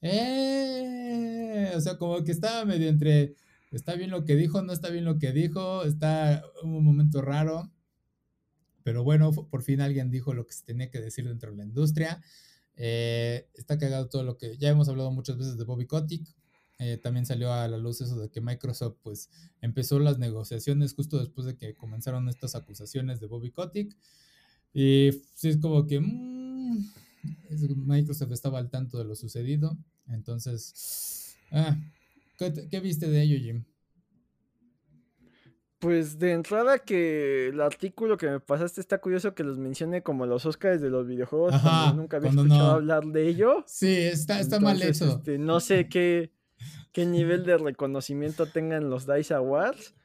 [0.00, 3.34] eh, o sea, como que estaba medio entre,
[3.70, 7.70] está bien lo que dijo, no está bien lo que dijo, está un momento raro.
[8.85, 11.64] Pero bueno, por fin alguien dijo lo que se tenía que decir dentro de la
[11.64, 12.22] industria.
[12.76, 16.26] Eh, está cagado todo lo que ya hemos hablado muchas veces de Bobby Kotick.
[16.78, 19.30] Eh, también salió a la luz eso de que Microsoft pues
[19.61, 23.97] empezó las negociaciones justo después de que comenzaron estas acusaciones de Bobby Kotick.
[24.74, 26.91] Y sí es como que mm,
[27.87, 29.76] Microsoft estaba al tanto de lo sucedido.
[30.09, 31.78] Entonces, ah,
[32.39, 33.64] ¿qué viste de ello, Jim?
[35.83, 40.26] Pues de entrada que el artículo que me pasaste está curioso que los mencione como
[40.26, 41.55] los Oscars de los videojuegos.
[41.97, 43.64] nunca había escuchado hablar de ello.
[43.66, 45.07] Sí, está, está mal hecho.
[45.07, 46.30] Este, no sé qué,
[46.93, 49.97] qué nivel de reconocimiento tengan los DICE Awards.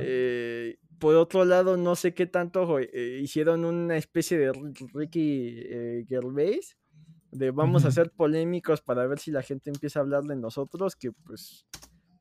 [0.00, 4.52] Eh, por otro lado, no sé qué tanto eh, hicieron una especie de
[4.92, 6.76] Ricky eh, Gervais.
[7.30, 10.96] De vamos a ser polémicos para ver si la gente empieza a hablar de nosotros,
[10.96, 11.64] que pues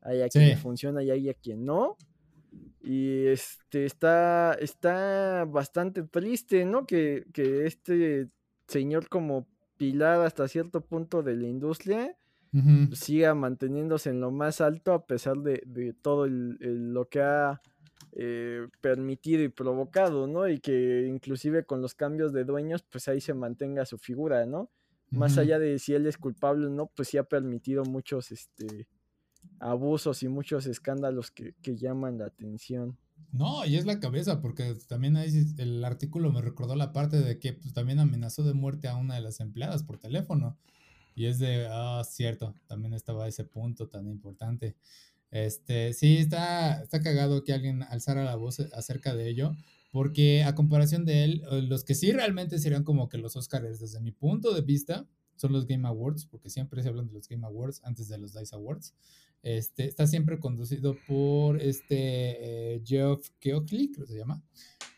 [0.03, 1.97] hay a quien funciona y hay a quien no.
[2.83, 6.85] Y este está, está bastante triste, ¿no?
[6.85, 8.27] Que, este
[8.67, 12.15] señor como pilar hasta cierto punto de la industria
[12.93, 17.61] siga manteniéndose en lo más alto a pesar de, todo lo que ha
[18.13, 20.49] eh, permitido y provocado, ¿no?
[20.49, 24.69] Y que inclusive con los cambios de dueños, pues ahí se mantenga su figura, ¿no?
[25.11, 28.87] Más allá de si él es culpable o no, pues sí ha permitido muchos, este,
[29.61, 32.97] abusos y muchos escándalos que, llaman la atención.
[33.31, 37.39] No, y es la cabeza, porque también ahí el artículo me recordó la parte de
[37.39, 40.57] que pues, también amenazó de muerte a una de las empleadas por teléfono.
[41.15, 44.75] Y es de, ah, cierto, también estaba ese punto tan importante.
[45.29, 49.55] Este, sí, está, está cagado que alguien alzara la voz acerca de ello,
[49.91, 53.79] porque a comparación de él, eh, los que sí realmente serían como que los Oscars,
[53.79, 55.05] desde mi punto de vista,
[55.35, 58.33] son los Game Awards, porque siempre se hablan de los Game Awards antes de los
[58.33, 58.93] DICE Awards.
[59.43, 64.43] Este, está siempre conducido por este eh, Jeff Keokley, creo que se llama.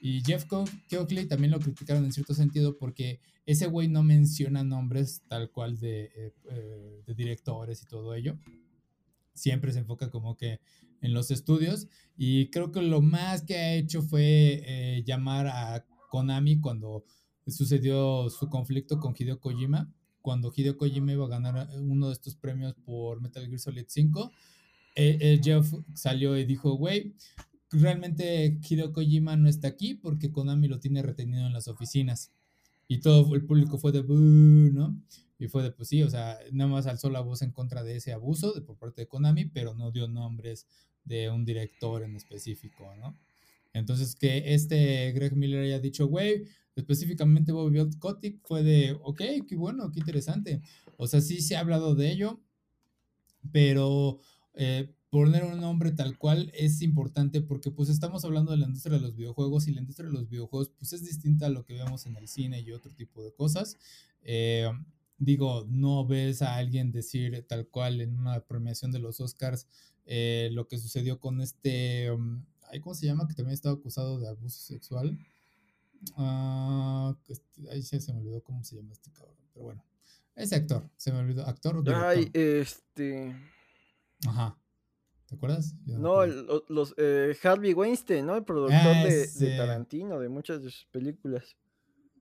[0.01, 0.45] Y Jeff
[0.89, 5.79] Keokley también lo criticaron en cierto sentido porque ese güey no menciona nombres tal cual
[5.79, 8.37] de, eh, eh, de, directores y todo ello.
[9.33, 10.59] Siempre se enfoca como que
[11.01, 11.87] en los estudios.
[12.17, 17.05] Y creo que lo más que ha hecho fue llamar a Konami cuando
[17.47, 19.91] sucedió su conflicto con Hideo Kojima
[20.23, 23.85] cuando Hideo Kojima iba a ganar eh, uno de estos premios por Metal Gear Solid
[23.87, 24.31] 5,
[24.95, 27.13] eh, eh, Jeff salió y dijo, güey,
[27.69, 32.31] realmente Hideo Kojima no está aquí porque Konami lo tiene retenido en las oficinas.
[32.87, 34.97] Y todo el público fue de, ¿no?
[35.37, 37.97] Y fue de, pues sí, o sea, nada más alzó la voz en contra de
[37.97, 40.67] ese abuso de, por parte de Konami, pero no dio nombres
[41.03, 43.13] de un director en específico, ¿no?
[43.73, 46.45] Entonces, que este Greg Miller haya dicho, güey,
[46.75, 50.61] específicamente Bobby Kotick fue de, ok, qué bueno, qué interesante.
[50.97, 52.41] O sea, sí se ha hablado de ello,
[53.51, 54.19] pero
[54.53, 58.97] eh, poner un nombre tal cual es importante porque pues estamos hablando de la industria
[58.97, 61.75] de los videojuegos y la industria de los videojuegos pues es distinta a lo que
[61.75, 63.77] vemos en el cine y otro tipo de cosas.
[64.21, 64.69] Eh,
[65.17, 69.67] digo, no ves a alguien decir tal cual en una premiación de los Oscars
[70.05, 72.43] eh, lo que sucedió con este, um,
[72.81, 73.27] ¿cómo se llama?
[73.27, 75.17] Que también estaba acusado de abuso sexual.
[77.27, 79.37] Este, ahí se, me olvidó cómo se llama este cabrón.
[79.53, 79.85] Pero bueno,
[80.35, 81.45] ese actor, se me olvidó.
[81.45, 83.35] ¿Actor o Ay, este.
[84.27, 84.57] Ajá.
[85.27, 85.75] ¿Te acuerdas?
[85.85, 88.35] no, los eh, Harvey Weinstein, ¿no?
[88.35, 91.55] El productor de, de, Tarantino, de muchas de sus películas.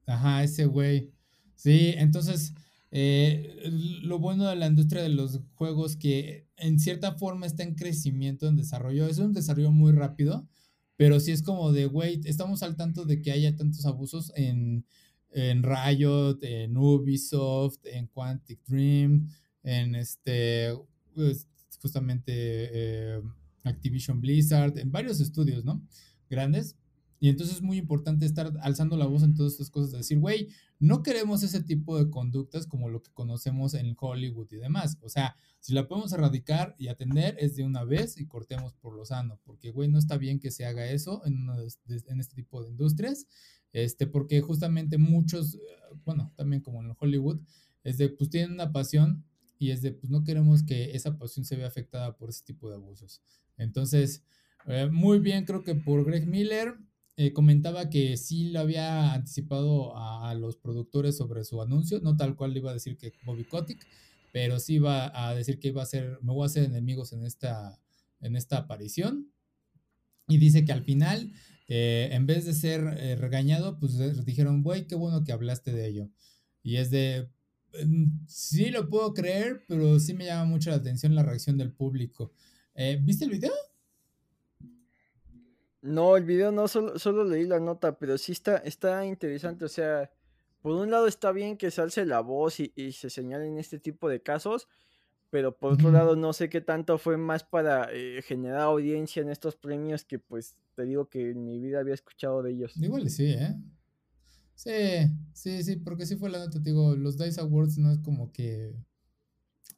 [0.07, 1.12] Ajá, ese güey.
[1.55, 2.55] Sí, entonces,
[2.91, 3.68] eh,
[4.03, 8.47] lo bueno de la industria de los juegos que en cierta forma está en crecimiento,
[8.47, 10.49] en desarrollo, es un desarrollo muy rápido,
[10.97, 14.84] pero sí es como de, güey, estamos al tanto de que haya tantos abusos en,
[15.30, 19.28] en Riot, en Ubisoft, en Quantic Dream,
[19.62, 20.74] en este,
[21.14, 21.49] pues,
[21.80, 23.20] justamente eh,
[23.64, 25.82] Activision Blizzard, en varios estudios, ¿no?
[26.28, 26.76] Grandes.
[27.23, 30.49] Y entonces es muy importante estar alzando la voz en todas estas cosas, decir, güey,
[30.81, 34.99] no queremos ese tipo de conductas como lo que conocemos en Hollywood y demás.
[35.03, 38.97] O sea, si la podemos erradicar y atender es de una vez y cortemos por
[38.97, 41.49] lo sano, porque, güey, no está bien que se haga eso en,
[42.09, 43.29] en este tipo de industrias,
[43.73, 45.61] este, porque justamente muchos,
[46.05, 47.39] bueno, también como en Hollywood,
[47.85, 49.25] es de, pues tienen una pasión
[49.61, 52.68] y es de, pues no queremos que esa pasión se vea afectada por ese tipo
[52.68, 53.23] de abusos.
[53.57, 54.25] Entonces,
[54.66, 56.75] eh, muy bien, creo que por Greg Miller,
[57.16, 62.36] eh, comentaba que sí lo había anticipado a, los productores sobre su anuncio, no tal
[62.36, 63.86] cual le iba a decir que Bobby Kotick,
[64.32, 67.24] pero sí iba a decir que iba a ser, me voy a hacer enemigos en
[67.24, 67.78] esta,
[68.20, 69.30] en esta aparición.
[70.26, 71.32] Y dice que al final,
[71.68, 75.88] eh, en vez de ser eh, regañado, pues dijeron, güey, qué bueno que hablaste de
[75.88, 76.10] ello.
[76.62, 77.28] Y es de,
[77.84, 81.72] mm, sí lo puedo creer, pero sí me llama mucho la atención la reacción del
[81.72, 82.32] público.
[83.02, 83.52] ¿Viste el video?
[85.83, 89.64] No, el video no, solo, solo leí la nota, pero sí está, está interesante.
[89.64, 90.11] O sea,
[90.62, 94.09] por un lado está bien que se alce la voz y, se señalen este tipo
[94.09, 94.68] de casos,
[95.28, 99.30] pero por otro lado no sé qué tanto fue más para eh, generar audiencia en
[99.30, 102.76] estos premios que pues te digo que en mi vida había escuchado de ellos.
[102.76, 103.57] Igual sí, ¿eh?
[104.55, 104.70] Sí,
[105.33, 108.30] sí, sí, porque sí fue la nota, te digo, los Dice Awards no es como
[108.30, 108.76] que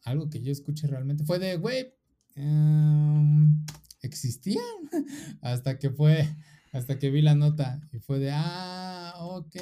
[0.02, 1.24] algo que yo escuche realmente.
[1.24, 1.94] Fue de, güey,
[2.34, 3.64] em,
[4.06, 4.64] existían
[5.42, 6.28] hasta que fue,
[6.72, 9.56] hasta que vi la nota y fue de, ah, ok.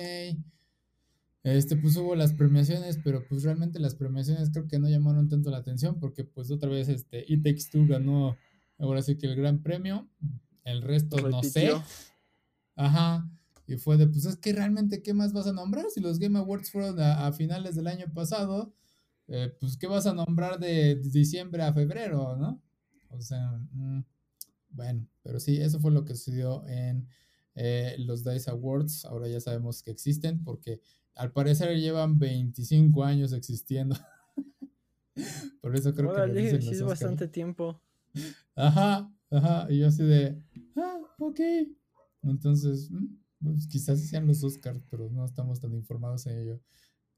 [1.44, 5.50] Este, pues hubo las premiaciones, pero pues realmente las premiaciones creo que no llamaron tanto
[5.50, 8.36] la atención porque pues otra vez este It Takes Two ganó
[8.78, 10.08] ahora sí que el gran premio,
[10.64, 11.72] el resto no sé.
[12.76, 13.28] Ajá.
[13.66, 15.86] Y fue de, pues es que realmente, ¿qué más vas a nombrar?
[15.90, 18.74] Si los Game Awards fueron a, finales del año pasado,
[19.28, 22.60] eh, pues ¿qué vas a nombrar de diciembre a febrero, no?
[23.10, 24.00] O sea, mm,
[24.72, 27.08] bueno, pero sí, eso fue lo que sucedió en
[27.54, 29.04] eh, los DICE Awards.
[29.04, 30.80] Ahora ya sabemos que existen porque
[31.14, 33.96] al parecer llevan 25 años existiendo.
[35.60, 37.80] Por eso creo que dicen sí es bastante tiempo.
[38.54, 39.66] Ajá, ajá.
[39.70, 40.42] Y yo así de,
[40.76, 41.40] ah, ok.
[42.22, 43.06] Entonces, mm,
[43.42, 46.60] pues quizás sean los Oscars, pero no estamos tan informados en ello.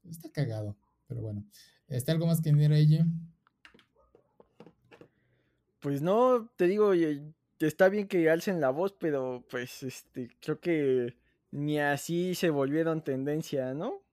[0.03, 0.77] Está cagado,
[1.07, 1.45] pero bueno.
[1.87, 2.99] ¿Está algo más que añadir ahí,
[5.79, 6.93] Pues no, te digo,
[7.59, 11.15] está bien que alcen la voz, pero pues este, creo que
[11.51, 14.03] ni así se volvieron tendencia, ¿no?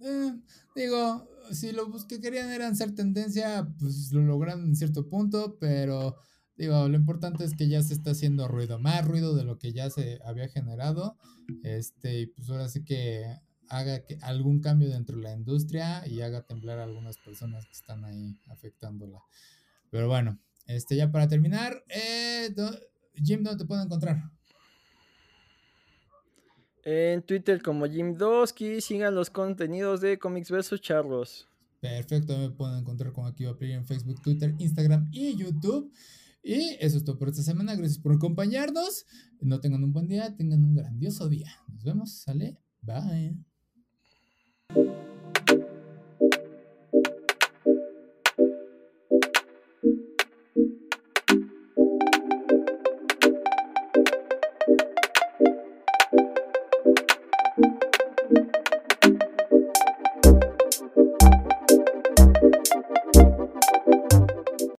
[0.00, 0.32] Eh,
[0.74, 6.16] digo, si lo que querían eran ser tendencia, pues lo lograron en cierto punto, pero
[6.56, 9.72] digo, lo importante es que ya se está haciendo ruido, más ruido de lo que
[9.72, 11.16] ya se había generado,
[11.62, 13.24] este, y pues ahora sí que
[13.68, 17.72] haga que algún cambio dentro de la industria y haga temblar a algunas personas que
[17.72, 19.20] están ahí afectándola.
[19.90, 20.38] Pero bueno,
[20.68, 22.54] este, ya para terminar, eh,
[23.16, 24.30] Jim, ¿dónde te puedo encontrar?
[26.84, 31.48] En Twitter como Jim Dosky, sigan los contenidos de Comics vs Charlos.
[31.80, 35.92] Perfecto, me pueden encontrar con aquí en Facebook, Twitter, Instagram y YouTube.
[36.42, 37.74] Y eso es todo por esta semana.
[37.74, 39.06] Gracias por acompañarnos.
[39.40, 41.50] No tengan un buen día, tengan un grandioso día.
[41.68, 42.22] Nos vemos.
[42.22, 42.58] Sale.
[42.80, 43.47] Bye.